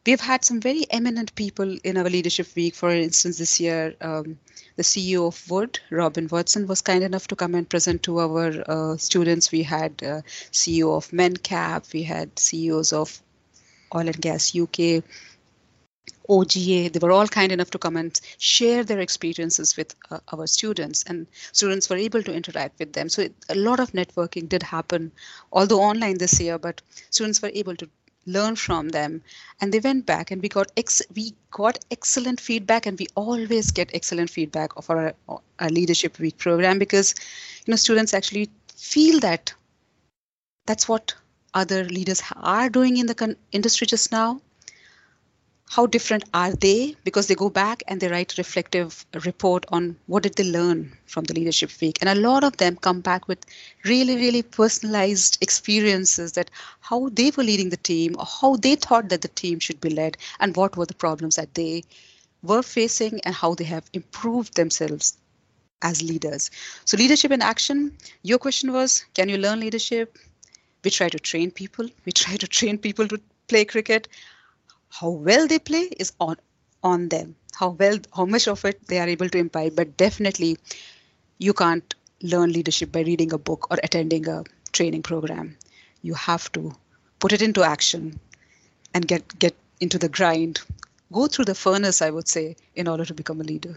We've 0.07 0.21
had 0.21 0.45
some 0.45 0.61
very 0.61 0.85
eminent 0.91 1.35
people 1.35 1.79
in 1.83 1.97
our 1.97 2.11
leadership 2.11 2.49
week. 2.55 2.75
For 2.75 2.91
instance 2.91 3.39
this 3.39 3.59
year 3.59 3.95
um, 4.03 4.39
the 4.77 4.83
ceo 4.83 5.29
of 5.29 5.51
wood 5.51 5.79
robin 5.91 6.29
watson 6.31 6.67
was 6.67 6.83
kind 6.83 7.03
enough 7.03 7.29
to 7.29 7.37
come 7.37 7.55
and 7.55 7.69
present 7.69 8.03
to 8.03 8.21
our 8.21 8.63
uh, 8.69 8.97
students. 8.99 9.51
We 9.51 9.63
had 9.63 10.03
uh, 10.03 10.21
ceo 10.53 10.97
of 10.97 11.09
mencap. 11.09 11.91
We 11.95 12.03
had 12.03 12.39
ceos 12.39 12.93
of 12.93 13.23
oil 13.95 14.09
and 14.09 14.21
gas 14.21 14.55
uk 14.57 15.03
OGA, 16.29 16.93
they 16.93 16.99
were 17.01 17.13
all 17.13 17.27
kind 17.27 17.53
enough 17.53 17.71
to 17.71 17.79
come 17.79 17.97
and 17.97 18.19
share 18.39 18.83
their 18.83 19.01
experiences 19.01 19.77
with 19.77 19.95
uh, 20.11 20.19
our 20.33 20.47
students, 20.47 21.03
and 21.05 21.27
students 21.53 21.91
were 21.91 21.97
able 21.97 22.23
to 22.23 22.35
interact 22.35 22.79
with 22.79 22.93
them. 22.95 23.09
So 23.09 23.23
it, 23.23 23.35
a 23.49 23.55
lot 23.55 23.81
of 23.81 23.93
networking 23.93 24.49
did 24.49 24.63
happen, 24.63 25.13
although 25.53 25.81
online 25.81 26.19
this 26.19 26.41
year, 26.41 26.59
but 26.59 26.81
students 27.11 27.43
were 27.43 27.51
able 27.55 27.77
to 27.77 27.89
learn 28.27 28.57
from 28.57 28.89
them 28.89 29.21
and 29.61 29.71
they 29.71 29.81
went 29.81 30.07
back 30.07 30.31
and 30.31 30.41
we 30.41 30.49
got 30.49 30.73
ex- 30.79 31.03
we 31.15 31.35
got 31.51 31.79
excellent 31.91 32.41
feedback 32.41 32.87
and 32.87 32.99
we 32.99 33.07
always 33.15 33.71
get 33.71 33.91
excellent 33.93 34.31
feedback 34.31 34.75
of 34.79 34.89
our, 34.89 35.13
our 35.29 35.69
leadership 35.69 36.19
week 36.19 36.39
program 36.39 36.79
because 36.79 37.15
you 37.67 37.71
know 37.71 37.77
students 37.77 38.15
actually 38.15 38.49
feel 38.75 39.21
that 39.21 39.53
that's 40.65 40.89
what 40.89 41.15
other 41.55 41.85
leaders 41.85 42.23
are 42.37 42.69
doing 42.69 42.97
in 42.99 43.07
the 43.07 43.15
con- 43.15 43.37
industry 43.53 43.87
just 43.87 44.13
now? 44.13 44.41
How 45.71 45.87
different 45.87 46.25
are 46.35 46.53
they? 46.53 46.97
Because 47.05 47.27
they 47.27 47.35
go 47.35 47.49
back 47.49 47.83
and 47.89 48.01
they 48.01 48.09
write 48.09 48.33
a 48.33 48.41
reflective 48.43 49.07
report 49.25 49.65
on 49.69 49.97
what 50.07 50.23
did 50.23 50.35
they 50.37 50.45
learn 50.45 50.97
from 51.07 51.25
the 51.25 51.35
leadership 51.35 51.71
week. 51.81 51.99
And 52.01 52.09
a 52.09 52.15
lot 52.15 52.45
of 52.45 52.59
them 52.59 52.77
come 52.77 53.01
back 53.01 53.27
with 53.29 53.45
really 53.85 54.17
really 54.17 54.43
personalized 54.43 55.39
experiences 55.41 56.33
that 56.33 56.51
how 56.81 57.09
they 57.09 57.31
were 57.31 57.43
leading 57.43 57.71
the 57.71 57.77
team 57.79 58.15
or 58.19 58.27
how 58.27 58.57
they 58.57 58.77
thought 58.77 59.09
that 59.09 59.23
the 59.23 59.29
team 59.29 59.59
should 59.59 59.81
be 59.81 59.91
led 59.91 60.17
and 60.41 60.57
what 60.57 60.77
were 60.77 60.87
the 60.87 60.95
problems 60.95 61.37
that 61.37 61.55
they 61.55 61.83
were 62.43 62.63
facing 62.63 63.21
and 63.23 63.35
how 63.35 63.55
they 63.55 63.65
have 63.65 63.89
improved 63.93 64.55
themselves 64.55 65.17
as 65.83 66.03
leaders. 66.03 66.51
So 66.85 66.97
leadership 66.97 67.33
in 67.33 67.43
action 67.43 67.97
your 68.23 68.39
question 68.39 68.73
was 68.73 69.05
can 69.15 69.29
you 69.29 69.39
learn 69.39 69.61
leadership 69.61 70.19
we 70.85 70.91
try 70.91 71.09
to 71.09 71.19
train 71.19 71.51
people. 71.51 71.89
We 72.05 72.13
try 72.13 72.37
to 72.37 72.47
train 72.47 72.79
people 72.79 73.09
to 73.09 73.21
play 73.49 73.65
cricket. 73.65 74.09
How 74.89 75.11
well 75.11 75.47
they 75.49 75.59
play 75.59 75.85
is 76.05 76.13
on 76.21 76.37
on 76.83 77.09
them. 77.09 77.37
How 77.55 77.71
well 77.71 77.99
how 78.15 78.27
much 78.27 78.47
of 78.49 78.65
it 78.65 78.87
they 78.87 78.99
are 78.99 79.09
able 79.09 79.29
to 79.31 79.39
imbibe 79.39 79.77
but 79.77 79.97
definitely 79.97 80.57
you 81.39 81.55
can't 81.55 81.95
learn 82.23 82.53
leadership 82.53 82.93
by 82.93 83.01
reading 83.01 83.33
a 83.33 83.39
book 83.39 83.71
or 83.71 83.79
attending 83.83 84.29
a 84.29 84.45
training 84.73 85.03
program. 85.03 85.57
You 86.03 86.15
have 86.15 86.51
to 86.53 86.77
put 87.19 87.33
it 87.33 87.43
into 87.43 87.63
action 87.63 88.21
and 88.93 89.07
get 89.07 89.39
get 89.39 89.57
into 89.81 89.99
the 89.99 90.09
grind. 90.21 90.61
Go 91.13 91.27
through 91.27 91.45
the 91.47 91.55
furnace 91.55 92.03
i 92.03 92.11
would 92.11 92.29
say 92.29 92.57
in 92.75 92.89
order 92.89 93.05
to 93.05 93.15
become 93.15 93.41
a 93.41 93.45
leader 93.53 93.77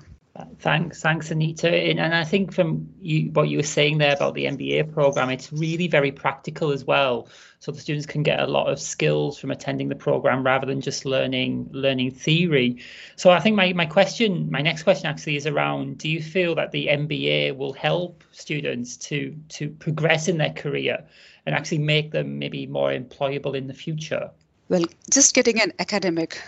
Thanks, 0.60 1.01
thanks, 1.01 1.32
Anita. 1.32 1.70
And, 1.70 2.00
and 2.00 2.13
I 2.13 2.24
think 2.24 2.53
from 2.53 2.89
you, 3.00 3.29
what 3.32 3.50
you 3.50 3.58
were 3.58 3.63
saying 3.63 3.98
there 3.98 4.13
about 4.13 4.34
the 4.34 4.46
MBA 4.46 4.94
program, 4.94 5.29
it's 5.29 5.51
really 5.51 5.88
very 5.88 6.12
practical 6.12 6.72
as 6.72 6.86
well. 6.86 7.27
So 7.60 7.72
the 7.72 7.79
students 7.79 8.06
can 8.06 8.24
get 8.24 8.39
a 8.39 8.48
lot 8.48 8.67
of 8.72 8.79
skills 8.79 9.39
from 9.39 9.51
attending 9.51 9.89
the 9.89 9.96
program 9.96 10.44
rather 10.44 10.65
than 10.65 10.82
just 10.82 11.06
learning 11.06 11.70
learning 11.72 12.12
theory. 12.12 12.84
So 13.15 13.32
I 13.32 13.39
think 13.39 13.56
my 13.56 13.74
my 13.74 13.86
question, 13.86 14.51
my 14.51 14.62
next 14.62 14.84
question 14.84 15.08
actually 15.08 15.38
is 15.38 15.48
around: 15.48 15.98
Do 15.98 16.10
you 16.10 16.22
feel 16.22 16.56
that 16.56 16.72
the 16.72 16.88
MBA 16.88 17.58
will 17.58 17.74
help 17.74 18.24
students 18.32 18.98
to 18.98 19.36
to 19.50 19.70
progress 19.70 20.27
in 20.27 20.38
their 20.38 20.53
career 20.53 21.03
and 21.46 21.56
actually 21.56 21.79
make 21.79 22.12
them 22.12 22.38
maybe 22.38 22.67
more 22.67 22.91
employable 22.91 23.56
in 23.56 23.67
the 23.67 23.74
future? 23.74 24.29
Well, 24.70 24.84
just 25.10 25.34
getting 25.34 25.62
an 25.62 25.74
academic 25.79 26.41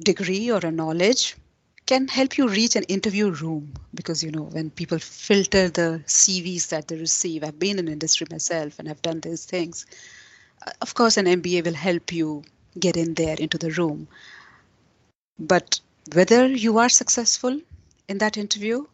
degree 0.00 0.50
or 0.50 0.58
a 0.58 0.72
knowledge 0.72 1.36
can 1.86 2.08
help 2.08 2.38
you 2.38 2.48
reach 2.48 2.76
an 2.76 2.84
interview 2.84 3.30
room 3.30 3.72
because 3.94 4.22
you 4.24 4.30
know 4.30 4.44
when 4.44 4.70
people 4.70 4.98
filter 4.98 5.68
the 5.68 6.02
cvs 6.06 6.68
that 6.68 6.88
they 6.88 6.96
receive 6.96 7.44
i've 7.44 7.58
been 7.58 7.78
in 7.78 7.88
industry 7.88 8.26
myself 8.30 8.78
and 8.78 8.88
i've 8.88 9.02
done 9.02 9.20
these 9.20 9.44
things 9.44 9.86
uh, 10.66 10.72
of 10.80 10.94
course 10.94 11.16
an 11.16 11.26
mba 11.26 11.64
will 11.64 11.74
help 11.74 12.12
you 12.12 12.42
get 12.78 12.96
in 12.96 13.14
there 13.14 13.36
into 13.38 13.58
the 13.58 13.70
room. 13.70 14.08
But 15.38 15.80
whether 16.12 16.46
you 16.46 16.78
are 16.78 16.88
successful 16.88 17.60
in 18.08 18.18
that 18.18 18.36
interview 18.36 18.86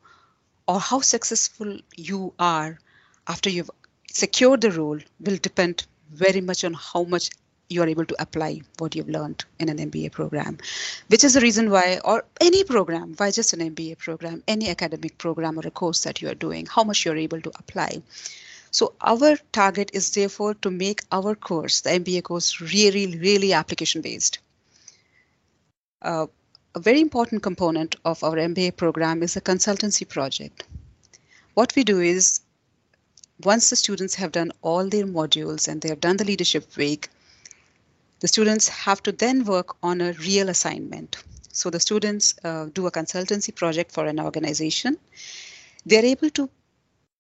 or 0.67 0.81
how 0.81 1.01
successful 1.01 1.79
you 1.97 2.33
are 2.39 2.79
after 3.27 3.51
you've 3.51 3.71
secured 4.11 4.61
the 4.61 4.71
role 4.71 4.99
will 5.21 5.37
depend 5.37 5.87
very 6.11 6.41
much 6.41 6.65
on 6.65 6.75
how 6.75 7.05
much 7.05 7.31
you 7.71 7.83
are 7.83 7.89
able 7.89 8.05
to 8.05 8.21
apply 8.21 8.61
what 8.79 8.95
you've 8.95 9.09
learned 9.09 9.45
in 9.61 9.69
an 9.69 9.79
MBA 9.79 10.11
program, 10.13 10.59
which 11.07 11.25
is 11.25 11.35
the 11.35 11.41
reason 11.41 11.71
why, 11.71 12.01
or 12.05 12.25
any 12.41 12.65
program, 12.65 13.15
why 13.17 13.31
just 13.31 13.53
an 13.53 13.61
MBA 13.61 13.99
program, 13.99 14.43
any 14.49 14.69
academic 14.69 15.17
program 15.17 15.59
or 15.59 15.67
a 15.67 15.71
course 15.71 16.03
that 16.03 16.21
you 16.21 16.29
are 16.29 16.35
doing, 16.35 16.67
how 16.67 16.83
much 16.83 17.05
you're 17.05 17.17
able 17.17 17.41
to 17.41 17.53
apply. 17.57 18.03
So 18.73 18.95
our 19.01 19.37
target 19.53 19.93
is 19.95 20.11
therefore 20.11 20.55
to 20.55 20.71
make 20.71 21.03
our 21.11 21.35
course, 21.35 21.81
the 21.81 21.91
MBA 21.91 22.25
course, 22.25 22.61
really, 22.61 23.19
really 23.19 23.53
application 23.53 24.03
based. 24.03 24.39
Uh, 26.03 26.27
a 26.75 26.81
very 26.81 27.01
important 27.01 27.43
component 27.43 27.97
of 28.05 28.23
our 28.23 28.37
MBA 28.37 28.77
program 28.77 29.23
is 29.23 29.37
a 29.37 29.41
consultancy 29.41 30.09
project. 30.09 30.65
What 31.55 31.75
we 31.75 31.85
do 31.85 32.01
is 32.01 32.41
once 33.43 33.71
the 33.71 33.77
students 33.77 34.15
have 34.17 34.33
done 34.33 34.53
all 34.63 34.89
their 34.89 35.07
modules 35.07 35.67
and 35.67 35.81
they 35.81 35.89
have 35.89 36.01
done 36.01 36.17
the 36.17 36.25
leadership 36.25 36.77
week, 36.77 37.09
the 38.21 38.29
students 38.29 38.69
have 38.69 39.03
to 39.03 39.13
then 39.13 39.45
work 39.45 39.77
on 39.83 40.01
a 40.01 40.13
real 40.13 40.49
assignment. 40.49 41.17
So 41.53 41.71
the 41.71 41.81
students 41.81 42.35
uh, 42.45 42.67
do 42.73 42.87
a 42.87 42.91
consultancy 42.91 43.55
project 43.55 43.93
for 43.93 44.07
an 44.07 44.21
organization. 44.21 44.99
They're 45.85 46.05
able 46.05 46.31
to 46.31 46.49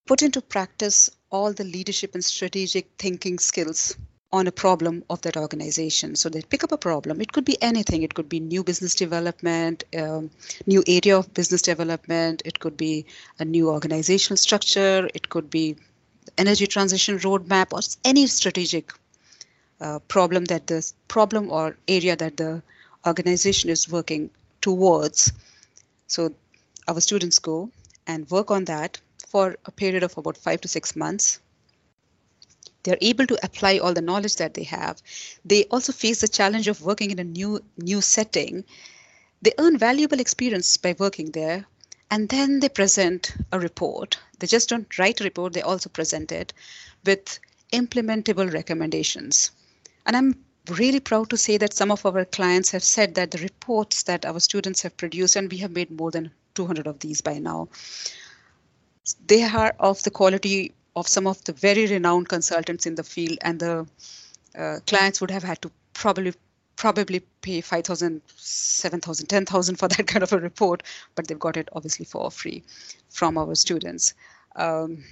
put 0.06 0.22
into 0.22 0.40
practice 0.40 1.10
all 1.30 1.52
the 1.52 1.64
leadership 1.64 2.14
and 2.14 2.24
strategic 2.24 2.88
thinking 2.98 3.38
skills 3.38 3.96
on 4.32 4.46
a 4.46 4.52
problem 4.52 5.02
of 5.10 5.20
that 5.22 5.36
organization. 5.36 6.14
So 6.14 6.28
they 6.28 6.42
pick 6.42 6.62
up 6.62 6.72
a 6.72 6.78
problem. 6.78 7.20
It 7.20 7.32
could 7.32 7.44
be 7.44 7.60
anything. 7.60 8.02
It 8.02 8.14
could 8.14 8.28
be 8.28 8.38
new 8.38 8.62
business 8.62 8.94
development, 8.94 9.84
um, 9.98 10.30
new 10.66 10.84
area 10.86 11.18
of 11.18 11.32
business 11.34 11.62
development. 11.62 12.42
It 12.44 12.60
could 12.60 12.76
be 12.76 13.06
a 13.40 13.44
new 13.44 13.70
organizational 13.70 14.36
structure. 14.36 15.08
It 15.14 15.28
could 15.28 15.50
be 15.50 15.76
energy 16.38 16.66
transition 16.66 17.18
roadmap 17.18 17.72
or 17.72 17.80
any 18.04 18.26
strategic 18.28 18.92
uh, 19.80 19.98
problem 20.08 20.44
that 20.46 20.66
the 20.66 20.92
problem 21.08 21.50
or 21.50 21.76
area 21.88 22.16
that 22.16 22.36
the 22.36 22.62
organization 23.06 23.70
is 23.70 23.88
working 23.88 24.30
towards. 24.60 25.32
So 26.06 26.34
our 26.86 27.00
students 27.00 27.38
go 27.38 27.70
and 28.06 28.30
work 28.30 28.50
on 28.50 28.64
that 28.66 29.00
for 29.28 29.56
a 29.64 29.70
period 29.70 30.02
of 30.02 30.16
about 30.18 30.36
five 30.36 30.60
to 30.62 30.68
six 30.68 30.96
months. 30.96 31.40
They're 32.82 32.98
able 33.00 33.26
to 33.26 33.38
apply 33.44 33.78
all 33.78 33.94
the 33.94 34.00
knowledge 34.00 34.36
that 34.36 34.54
they 34.54 34.64
have. 34.64 35.02
They 35.44 35.64
also 35.64 35.92
face 35.92 36.20
the 36.20 36.28
challenge 36.28 36.66
of 36.66 36.82
working 36.82 37.10
in 37.10 37.18
a 37.18 37.24
new 37.24 37.62
new 37.76 38.00
setting. 38.00 38.64
They 39.42 39.52
earn 39.58 39.78
valuable 39.78 40.20
experience 40.20 40.76
by 40.76 40.94
working 40.98 41.30
there, 41.30 41.66
and 42.10 42.28
then 42.28 42.60
they 42.60 42.68
present 42.70 43.32
a 43.52 43.60
report. 43.60 44.18
They 44.38 44.46
just 44.46 44.68
don't 44.68 44.98
write 44.98 45.20
a 45.20 45.24
report; 45.24 45.52
they 45.52 45.62
also 45.62 45.90
present 45.90 46.32
it 46.32 46.52
with 47.04 47.38
implementable 47.72 48.52
recommendations. 48.52 49.50
And 50.10 50.16
I'm 50.16 50.44
really 50.76 50.98
proud 50.98 51.30
to 51.30 51.36
say 51.36 51.56
that 51.58 51.72
some 51.72 51.92
of 51.92 52.04
our 52.04 52.24
clients 52.24 52.72
have 52.72 52.82
said 52.82 53.14
that 53.14 53.30
the 53.30 53.38
reports 53.38 54.02
that 54.02 54.26
our 54.26 54.40
students 54.40 54.82
have 54.82 54.96
produced, 54.96 55.36
and 55.36 55.48
we 55.48 55.58
have 55.58 55.70
made 55.70 55.88
more 55.88 56.10
than 56.10 56.32
200 56.56 56.88
of 56.88 56.98
these 56.98 57.20
by 57.20 57.38
now, 57.38 57.68
they 59.28 59.44
are 59.44 59.72
of 59.78 60.02
the 60.02 60.10
quality 60.10 60.74
of 60.96 61.06
some 61.06 61.28
of 61.28 61.44
the 61.44 61.52
very 61.52 61.86
renowned 61.86 62.28
consultants 62.28 62.86
in 62.86 62.96
the 62.96 63.04
field, 63.04 63.38
and 63.42 63.60
the 63.60 63.86
uh, 64.58 64.80
clients 64.84 65.20
would 65.20 65.30
have 65.30 65.44
had 65.44 65.62
to 65.62 65.70
probably 65.92 66.34
probably 66.74 67.20
pay 67.40 67.60
5000 67.60 68.20
7000 68.34 69.26
10000 69.28 69.76
for 69.76 69.86
that 69.94 70.08
kind 70.08 70.24
of 70.24 70.32
a 70.32 70.38
report 70.38 70.82
but 71.14 71.28
they've 71.28 71.38
got 71.38 71.56
it 71.56 71.68
obviously 71.72 72.04
for 72.04 72.32
free 72.32 72.64
from 73.10 73.38
our 73.38 73.54
students. 73.54 74.14
Um, 74.56 75.04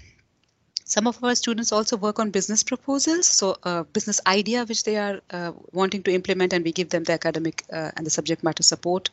some 0.88 1.06
of 1.06 1.22
our 1.22 1.34
students 1.34 1.70
also 1.70 1.98
work 1.98 2.18
on 2.18 2.30
business 2.30 2.62
proposals, 2.62 3.26
so 3.26 3.56
a 3.62 3.84
business 3.84 4.20
idea 4.26 4.64
which 4.64 4.84
they 4.84 4.96
are 4.96 5.20
uh, 5.30 5.52
wanting 5.72 6.02
to 6.04 6.12
implement, 6.12 6.54
and 6.54 6.64
we 6.64 6.72
give 6.72 6.88
them 6.88 7.04
the 7.04 7.12
academic 7.12 7.62
uh, 7.70 7.90
and 7.94 8.06
the 8.06 8.10
subject 8.10 8.42
matter 8.42 8.62
support 8.62 9.10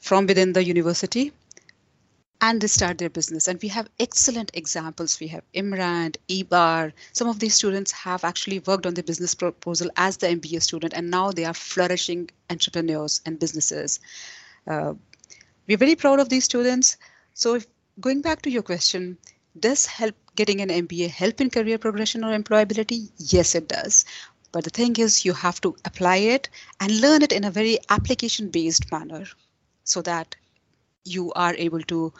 from 0.00 0.26
within 0.26 0.52
the 0.52 0.62
university. 0.62 1.32
and 2.44 2.60
they 2.60 2.66
start 2.66 2.98
their 2.98 3.08
business. 3.08 3.48
And 3.48 3.62
we 3.62 3.68
have 3.68 3.88
excellent 3.98 4.50
examples. 4.52 5.18
We 5.18 5.28
have 5.28 5.44
Imran, 5.54 6.16
Ebar. 6.28 6.92
Some 7.12 7.28
of 7.28 7.38
these 7.38 7.54
students 7.54 7.92
have 7.92 8.24
actually 8.30 8.58
worked 8.58 8.84
on 8.84 8.94
the 8.94 9.02
business 9.02 9.34
proposal 9.34 9.88
as 9.96 10.18
the 10.18 10.26
MBA 10.26 10.60
student, 10.60 10.92
and 10.92 11.10
now 11.10 11.30
they 11.30 11.46
are 11.46 11.54
flourishing 11.54 12.28
entrepreneurs 12.50 13.22
and 13.24 13.38
businesses. 13.38 13.98
Uh, 14.66 14.92
we're 15.66 15.78
very 15.86 15.96
proud 15.96 16.20
of 16.20 16.28
these 16.28 16.44
students. 16.44 16.98
So, 17.32 17.54
if, 17.54 17.66
going 17.98 18.20
back 18.20 18.42
to 18.42 18.50
your 18.50 18.62
question, 18.62 19.16
does 19.58 19.86
help 19.86 20.14
getting 20.36 20.60
an 20.60 20.68
MBA 20.68 21.10
help 21.10 21.40
in 21.40 21.50
career 21.50 21.78
progression 21.78 22.24
or 22.24 22.36
employability? 22.36 23.10
Yes, 23.18 23.54
it 23.54 23.68
does. 23.68 24.04
But 24.52 24.64
the 24.64 24.70
thing 24.70 24.96
is, 24.96 25.24
you 25.24 25.32
have 25.32 25.60
to 25.62 25.76
apply 25.84 26.16
it 26.16 26.48
and 26.80 27.00
learn 27.00 27.22
it 27.22 27.32
in 27.32 27.44
a 27.44 27.50
very 27.50 27.78
application 27.88 28.50
based 28.50 28.90
manner 28.92 29.24
so 29.84 30.02
that 30.02 30.36
you 31.04 31.32
are 31.32 31.54
able 31.56 31.82
to 31.82 32.12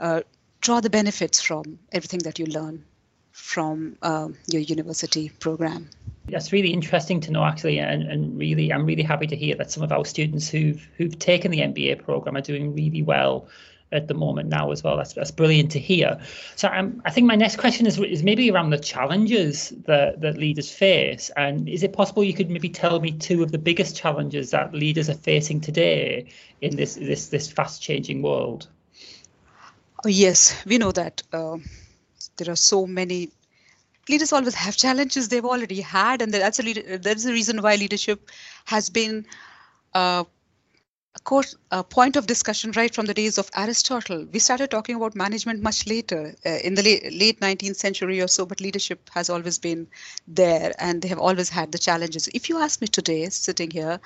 uh, 0.00 0.22
draw 0.60 0.80
the 0.80 0.90
benefits 0.90 1.40
from 1.40 1.78
everything 1.92 2.20
that 2.20 2.38
you 2.38 2.46
learn 2.46 2.84
from 3.32 3.96
uh, 4.02 4.28
your 4.46 4.62
university 4.62 5.28
program. 5.28 5.88
That's 6.26 6.52
really 6.52 6.72
interesting 6.72 7.20
to 7.22 7.32
know, 7.32 7.44
actually, 7.44 7.78
and, 7.78 8.02
and 8.04 8.38
really, 8.38 8.72
I'm 8.72 8.86
really 8.86 9.02
happy 9.02 9.26
to 9.26 9.36
hear 9.36 9.56
that 9.56 9.70
some 9.70 9.82
of 9.82 9.92
our 9.92 10.04
students 10.04 10.48
who've 10.48 10.86
who've 10.96 11.18
taken 11.18 11.50
the 11.50 11.58
MBA 11.58 12.04
program 12.04 12.36
are 12.36 12.42
doing 12.42 12.74
really 12.74 13.02
well 13.02 13.48
at 13.92 14.08
the 14.08 14.14
moment 14.14 14.48
now 14.48 14.70
as 14.72 14.82
well. 14.82 14.96
That's 14.96 15.12
that's 15.12 15.30
brilliant 15.30 15.72
to 15.72 15.78
hear. 15.78 16.20
So 16.56 16.68
um, 16.68 17.02
I 17.04 17.10
think 17.10 17.26
my 17.26 17.36
next 17.36 17.56
question 17.56 17.86
is 17.86 17.98
is 17.98 18.22
maybe 18.22 18.50
around 18.50 18.70
the 18.70 18.78
challenges 18.78 19.70
that 19.86 20.20
that 20.20 20.38
leaders 20.38 20.70
face, 20.70 21.30
and 21.36 21.68
is 21.68 21.82
it 21.82 21.92
possible 21.92 22.24
you 22.24 22.34
could 22.34 22.50
maybe 22.50 22.68
tell 22.68 23.00
me 23.00 23.12
two 23.12 23.42
of 23.42 23.52
the 23.52 23.58
biggest 23.58 23.96
challenges 23.96 24.50
that 24.50 24.74
leaders 24.74 25.08
are 25.08 25.14
facing 25.14 25.60
today 25.60 26.32
in 26.60 26.76
this 26.76 26.94
this 26.94 27.28
this 27.28 27.50
fast 27.50 27.82
changing 27.82 28.22
world? 28.22 28.68
Oh, 30.04 30.08
yes, 30.08 30.60
we 30.66 30.78
know 30.78 30.90
that 30.90 31.22
uh, 31.32 31.58
there 32.36 32.50
are 32.50 32.56
so 32.56 32.86
many 32.86 33.30
leaders 34.08 34.32
always 34.32 34.54
have 34.54 34.76
challenges 34.76 35.28
they've 35.28 35.44
already 35.44 35.80
had, 35.80 36.22
and 36.22 36.34
that's 36.34 36.58
a 36.58 36.98
that's 36.98 37.24
the 37.24 37.32
reason 37.32 37.62
why 37.62 37.76
leadership 37.76 38.30
has 38.64 38.90
been. 38.90 39.26
Uh, 39.94 40.24
course 41.20 41.54
a 41.70 41.84
point 41.84 42.16
of 42.16 42.26
discussion 42.26 42.72
right 42.72 42.94
from 42.94 43.06
the 43.06 43.14
days 43.14 43.38
of 43.38 43.50
aristotle. 43.54 44.26
We 44.32 44.38
started 44.38 44.70
talking 44.70 44.96
about 44.96 45.14
management 45.14 45.62
much 45.62 45.86
later 45.86 46.34
uh, 46.46 46.58
in 46.64 46.74
the 46.74 46.82
late, 46.82 47.12
late 47.12 47.40
19th 47.40 47.76
century 47.76 48.20
or 48.20 48.28
so 48.28 48.46
but 48.46 48.60
leadership 48.60 49.10
has 49.14 49.28
always 49.28 49.58
been 49.58 49.86
there 50.26 50.72
and 50.78 51.02
they 51.02 51.08
have 51.08 51.18
always 51.18 51.50
had 51.50 51.70
the 51.72 51.78
challenges. 51.78 52.28
If 52.28 52.48
you 52.48 52.58
ask 52.58 52.80
me 52.80 52.88
today 52.88 53.28
sitting 53.28 53.70
here 53.70 54.00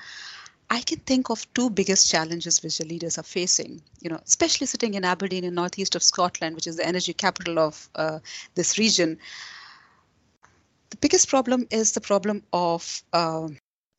i 0.69 0.81
can 0.81 0.99
think 0.99 1.29
of 1.29 1.51
two 1.53 1.69
biggest 1.69 2.09
challenges 2.09 2.61
which 2.61 2.77
the 2.77 2.85
leaders 2.85 3.17
are 3.17 3.23
facing 3.23 3.81
you 4.01 4.09
know 4.09 4.19
especially 4.25 4.67
sitting 4.67 4.95
in 4.95 5.05
aberdeen 5.05 5.45
in 5.45 5.53
northeast 5.53 5.95
of 5.95 6.03
scotland 6.03 6.55
which 6.55 6.67
is 6.67 6.75
the 6.75 6.85
energy 6.85 7.13
capital 7.13 7.57
of 7.59 7.89
uh, 7.95 8.19
this 8.55 8.77
region. 8.77 9.17
The 10.89 10.97
biggest 10.97 11.27
problem 11.27 11.67
is 11.69 11.91
the 11.91 12.01
problem 12.01 12.43
of 12.53 13.03
uh, 13.11 13.49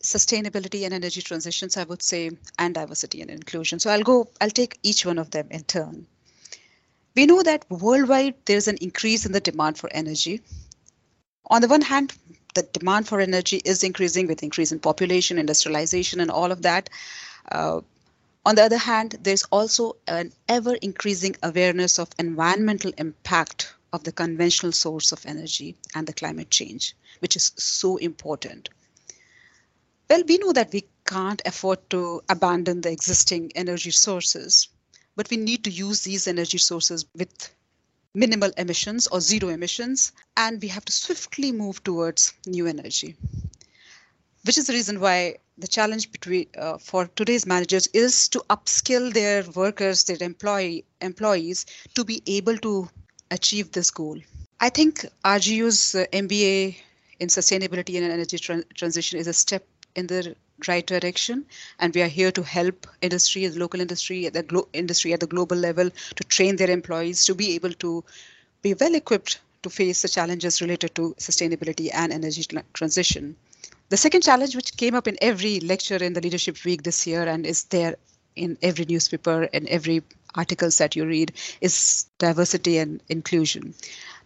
sustainability 0.02 0.84
and 0.84 0.94
energy 0.94 1.22
transitions, 1.22 1.76
I 1.76 1.84
would 1.84 2.02
say, 2.02 2.30
and 2.58 2.74
diversity 2.74 3.20
and 3.20 3.30
inclusion. 3.30 3.78
So 3.78 3.90
I'll 3.90 4.02
go, 4.02 4.28
I'll 4.40 4.50
take 4.50 4.78
each 4.82 5.04
one 5.04 5.18
of 5.18 5.30
them 5.30 5.48
in 5.50 5.64
turn. 5.64 6.06
We 7.16 7.26
know 7.26 7.42
that 7.42 7.68
worldwide 7.68 8.34
there's 8.44 8.68
an 8.68 8.76
increase 8.80 9.26
in 9.26 9.32
the 9.32 9.40
demand 9.40 9.78
for 9.78 9.90
energy. 9.92 10.40
On 11.46 11.60
the 11.60 11.68
one 11.68 11.82
hand, 11.82 12.12
the 12.54 12.62
demand 12.62 13.08
for 13.08 13.20
energy 13.20 13.60
is 13.64 13.82
increasing 13.82 14.26
with 14.26 14.42
increase 14.42 14.72
in 14.72 14.78
population, 14.78 15.38
industrialization, 15.38 16.20
and 16.20 16.30
all 16.30 16.52
of 16.52 16.62
that. 16.62 16.90
Uh, 17.50 17.80
on 18.44 18.54
the 18.54 18.62
other 18.62 18.78
hand, 18.78 19.16
there's 19.22 19.44
also 19.44 19.96
an 20.06 20.32
ever 20.48 20.74
increasing 20.74 21.36
awareness 21.42 21.98
of 21.98 22.08
environmental 22.18 22.92
impact 22.98 23.74
of 23.92 24.04
the 24.04 24.12
conventional 24.12 24.72
source 24.72 25.12
of 25.12 25.26
energy 25.26 25.76
and 25.94 26.06
the 26.06 26.12
climate 26.12 26.50
change, 26.50 26.94
which 27.18 27.36
is 27.36 27.52
so 27.56 27.96
important. 27.96 28.68
Well, 30.10 30.22
we 30.26 30.38
know 30.38 30.54
that 30.54 30.72
we 30.72 30.88
can't 31.04 31.42
afford 31.44 31.90
to 31.90 32.22
abandon 32.30 32.80
the 32.80 32.90
existing 32.90 33.52
energy 33.54 33.90
sources, 33.90 34.68
but 35.16 35.28
we 35.28 35.36
need 35.36 35.64
to 35.64 35.70
use 35.70 36.00
these 36.00 36.26
energy 36.26 36.56
sources 36.56 37.04
with 37.14 37.50
minimal 38.14 38.50
emissions 38.56 39.06
or 39.06 39.20
zero 39.20 39.50
emissions, 39.50 40.12
and 40.34 40.62
we 40.62 40.68
have 40.68 40.86
to 40.86 40.92
swiftly 40.92 41.52
move 41.52 41.84
towards 41.84 42.32
new 42.46 42.66
energy. 42.66 43.16
Which 44.44 44.56
is 44.56 44.66
the 44.66 44.72
reason 44.72 44.98
why 44.98 45.40
the 45.58 45.68
challenge 45.68 46.10
between 46.10 46.46
uh, 46.56 46.78
for 46.78 47.08
today's 47.08 47.44
managers 47.44 47.86
is 47.88 48.30
to 48.30 48.42
upskill 48.48 49.12
their 49.12 49.44
workers, 49.54 50.04
their 50.04 50.22
employee 50.22 50.86
employees, 51.02 51.66
to 51.94 52.04
be 52.04 52.22
able 52.26 52.56
to 52.58 52.88
achieve 53.30 53.72
this 53.72 53.90
goal. 53.90 54.18
I 54.58 54.70
think 54.70 55.04
RGU's 55.22 55.94
uh, 55.94 56.06
MBA 56.14 56.76
in 57.20 57.28
sustainability 57.28 57.96
and 57.96 58.10
energy 58.10 58.38
tra- 58.38 58.64
transition 58.74 59.18
is 59.18 59.26
a 59.26 59.34
step 59.34 59.66
in 59.98 60.06
the 60.06 60.34
right 60.66 60.86
direction. 60.86 61.44
And 61.78 61.94
we 61.94 62.02
are 62.02 62.14
here 62.20 62.32
to 62.32 62.42
help 62.42 62.86
industry 63.00 63.46
the 63.46 63.58
local 63.58 63.80
industry 63.80 64.28
the 64.28 64.42
glo- 64.42 64.68
industry 64.72 65.12
at 65.12 65.20
the 65.20 65.26
global 65.34 65.56
level 65.56 65.90
to 66.16 66.24
train 66.24 66.56
their 66.56 66.70
employees 66.70 67.24
to 67.26 67.34
be 67.34 67.54
able 67.54 67.72
to 67.84 68.04
be 68.62 68.74
well 68.74 68.94
equipped 68.94 69.40
to 69.62 69.70
face 69.70 70.02
the 70.02 70.08
challenges 70.08 70.60
related 70.60 70.94
to 70.94 71.14
sustainability 71.18 71.90
and 71.92 72.12
energy 72.12 72.44
transition. 72.72 73.36
The 73.88 73.96
second 73.96 74.22
challenge 74.22 74.54
which 74.54 74.76
came 74.76 74.94
up 74.94 75.08
in 75.08 75.16
every 75.20 75.60
lecture 75.60 75.96
in 75.96 76.12
the 76.12 76.20
leadership 76.20 76.62
week 76.64 76.82
this 76.82 77.06
year 77.06 77.26
and 77.26 77.46
is 77.46 77.64
there 77.64 77.96
in 78.36 78.56
every 78.62 78.84
newspaper 78.84 79.48
and 79.52 79.66
every 79.68 80.02
articles 80.34 80.78
that 80.78 80.94
you 80.94 81.06
read 81.06 81.32
is 81.60 82.06
diversity 82.18 82.78
and 82.78 83.02
inclusion. 83.08 83.74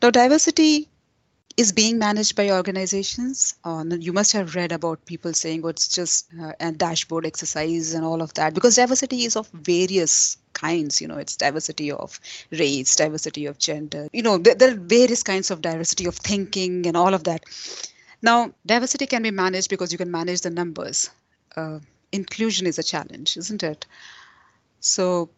Now 0.02 0.10
diversity 0.10 0.88
is 1.56 1.72
being 1.72 1.98
managed 1.98 2.36
by 2.36 2.50
organizations. 2.50 3.54
Uh, 3.64 3.84
you 3.98 4.12
must 4.12 4.32
have 4.32 4.54
read 4.54 4.72
about 4.72 5.04
people 5.06 5.32
saying, 5.32 5.62
"Oh, 5.64 5.68
it's 5.68 5.88
just 5.88 6.28
uh, 6.40 6.52
a 6.60 6.72
dashboard 6.72 7.26
exercise 7.26 7.94
and 7.94 8.04
all 8.04 8.22
of 8.22 8.34
that," 8.34 8.54
because 8.54 8.76
diversity 8.76 9.24
is 9.24 9.36
of 9.36 9.48
various 9.48 10.36
kinds. 10.52 11.00
You 11.00 11.08
know, 11.08 11.18
it's 11.18 11.36
diversity 11.36 11.90
of 11.90 12.18
race, 12.50 12.96
diversity 12.96 13.46
of 13.46 13.58
gender. 13.58 14.08
You 14.12 14.22
know, 14.22 14.38
there, 14.38 14.54
there 14.54 14.72
are 14.72 14.76
various 14.76 15.22
kinds 15.22 15.50
of 15.50 15.60
diversity 15.60 16.06
of 16.06 16.16
thinking 16.16 16.86
and 16.86 16.96
all 16.96 17.14
of 17.14 17.24
that. 17.24 17.44
Now, 18.22 18.52
diversity 18.64 19.06
can 19.06 19.22
be 19.22 19.30
managed 19.30 19.68
because 19.70 19.92
you 19.92 19.98
can 19.98 20.10
manage 20.10 20.42
the 20.42 20.50
numbers. 20.50 21.10
Uh, 21.56 21.80
inclusion 22.12 22.66
is 22.66 22.78
a 22.78 22.82
challenge, 22.82 23.36
isn't 23.36 23.62
it? 23.62 23.86
So 24.80 25.30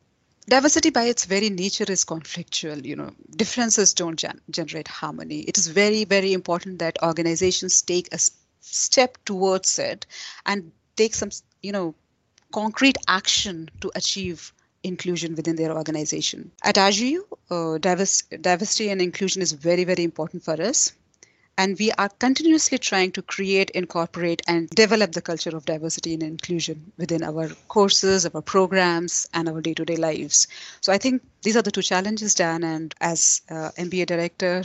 diversity 0.48 0.90
by 0.90 1.04
its 1.04 1.24
very 1.24 1.50
nature 1.50 1.85
is 1.88 2.04
conflictual 2.04 2.85
you 2.85 2.96
know. 2.96 3.11
Differences 3.37 3.94
don't 3.94 4.16
gen- 4.16 4.40
generate 4.50 4.88
harmony. 4.88 5.40
It 5.40 5.59
is 5.59 5.68
very 5.68 6.04
very 6.04 6.33
important 6.33 6.78
that 6.80 7.02
organizations 7.02 7.83
take 7.83 8.12
a 8.12 8.18
step 8.61 9.18
towards 9.24 9.78
it 9.78 10.07
and 10.46 10.72
take 10.96 11.14
some 11.14 11.30
you 11.62 11.72
know 11.72 11.94
concrete 12.52 12.98
action 13.09 13.70
to 13.80 13.90
achieve 13.94 14.52
inclusion 14.83 15.35
within 15.35 15.57
their 15.57 15.72
organization. 15.76 16.52
At 16.62 16.78
RGU, 16.78 17.26
uh, 17.50 17.78
diversity 17.78 18.90
and 18.90 19.00
inclusion 19.00 19.42
is 19.42 19.52
very 19.52 19.85
very 19.85 20.04
important 20.04 20.44
for 20.44 20.61
us 20.61 20.92
and 21.56 21.78
we 21.78 21.92
are 21.92 22.08
continuously 22.08 22.78
trying 22.78 23.12
to 23.12 23.22
create, 23.22 23.70
incorporate, 23.70 24.42
and 24.46 24.68
develop 24.70 25.12
the 25.12 25.22
culture 25.22 25.56
of 25.56 25.64
diversity 25.64 26.14
and 26.14 26.22
inclusion 26.22 26.92
within 26.98 27.22
our 27.22 27.48
courses, 27.68 28.26
our 28.26 28.42
programs, 28.42 29.28
and 29.34 29.48
our 29.48 29.60
day 29.60 29.74
to 29.74 29.84
day 29.84 29.96
lives. 29.96 30.46
So 30.80 30.92
I 30.92 30.98
think 30.98 31.22
these 31.42 31.56
are 31.56 31.62
the 31.62 31.70
two 31.70 31.82
challenges, 31.82 32.34
Dan. 32.34 32.64
And 32.64 32.94
as 33.00 33.42
uh, 33.50 33.70
MBA 33.76 34.06
director, 34.06 34.64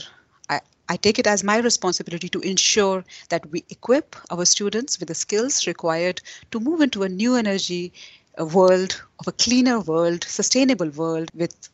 I, 0.50 0.62
I 0.88 0.98
take 0.98 1.20
it 1.20 1.28
as 1.28 1.44
my 1.44 1.58
responsibility 1.58 2.30
to 2.30 2.40
ensure 2.40 3.06
that 3.30 3.50
we 3.52 3.64
equip 3.70 4.16
our 4.32 4.46
students 4.46 5.00
with 5.00 5.10
the 5.10 5.16
skills 5.16 5.68
required 5.68 6.22
to 6.52 6.60
move 6.60 6.82
into 6.82 7.04
a 7.04 7.10
new 7.10 7.36
energy 7.36 7.94
a 8.40 8.46
world 8.46 9.02
of 9.20 9.28
a 9.28 9.34
cleaner 9.34 9.80
world, 9.82 10.24
sustainable 10.24 10.90
world 10.92 11.30
with 11.34 11.70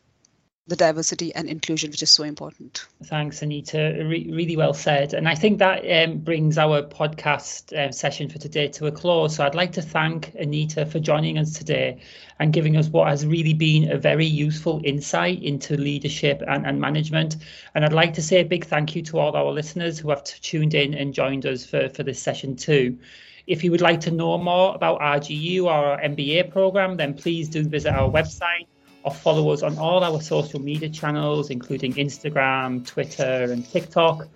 the 0.68 0.74
diversity 0.76 1.32
and 1.34 1.48
inclusion, 1.48 1.90
which 1.92 2.02
is 2.02 2.10
so 2.10 2.24
important. 2.24 2.86
Thanks, 3.04 3.40
Anita. 3.40 4.02
Re- 4.04 4.28
really 4.32 4.56
well 4.56 4.74
said. 4.74 5.14
And 5.14 5.28
I 5.28 5.36
think 5.36 5.60
that 5.60 5.84
um, 5.84 6.18
brings 6.18 6.58
our 6.58 6.82
podcast 6.82 7.72
uh, 7.72 7.92
session 7.92 8.28
for 8.28 8.38
today 8.38 8.66
to 8.68 8.86
a 8.86 8.92
close. 8.92 9.36
So 9.36 9.44
I'd 9.44 9.54
like 9.54 9.72
to 9.72 9.82
thank 9.82 10.34
Anita 10.34 10.84
for 10.84 10.98
joining 10.98 11.38
us 11.38 11.52
today 11.52 12.00
and 12.40 12.52
giving 12.52 12.76
us 12.76 12.88
what 12.88 13.06
has 13.08 13.24
really 13.24 13.54
been 13.54 13.92
a 13.92 13.96
very 13.96 14.26
useful 14.26 14.80
insight 14.84 15.40
into 15.40 15.76
leadership 15.76 16.42
and, 16.48 16.66
and 16.66 16.80
management. 16.80 17.36
And 17.76 17.84
I'd 17.84 17.92
like 17.92 18.14
to 18.14 18.22
say 18.22 18.40
a 18.40 18.44
big 18.44 18.64
thank 18.64 18.96
you 18.96 19.02
to 19.02 19.18
all 19.18 19.36
our 19.36 19.52
listeners 19.52 20.00
who 20.00 20.10
have 20.10 20.24
t- 20.24 20.34
tuned 20.40 20.74
in 20.74 20.94
and 20.94 21.14
joined 21.14 21.46
us 21.46 21.64
for, 21.64 21.88
for 21.90 22.02
this 22.02 22.20
session 22.20 22.56
too. 22.56 22.98
If 23.46 23.62
you 23.62 23.70
would 23.70 23.80
like 23.80 24.00
to 24.00 24.10
know 24.10 24.36
more 24.38 24.74
about 24.74 25.00
RGU 25.00 25.66
or 25.66 25.70
our 25.70 26.00
MBA 26.00 26.50
program, 26.50 26.96
then 26.96 27.14
please 27.14 27.48
do 27.48 27.62
visit 27.62 27.92
our 27.92 28.10
website 28.10 28.66
or 29.06 29.12
follow 29.14 29.50
us 29.50 29.62
on 29.62 29.78
all 29.78 30.02
our 30.02 30.20
social 30.20 30.60
media 30.60 30.88
channels, 30.88 31.50
including 31.50 31.94
Instagram, 31.94 32.84
Twitter, 32.84 33.52
and 33.52 33.64
TikTok. 33.64 34.26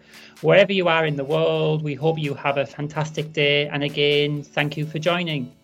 Wherever 0.42 0.72
you 0.72 0.87
are 0.87 1.04
in 1.04 1.16
the 1.16 1.24
world, 1.24 1.83
we 1.83 1.94
hope 1.94 2.20
you 2.20 2.35
have 2.35 2.56
a 2.56 2.64
fantastic 2.64 3.33
day. 3.33 3.66
And 3.66 3.83
again, 3.83 4.44
thank 4.44 4.76
you 4.76 4.87
for 4.87 5.00
joining. 5.00 5.59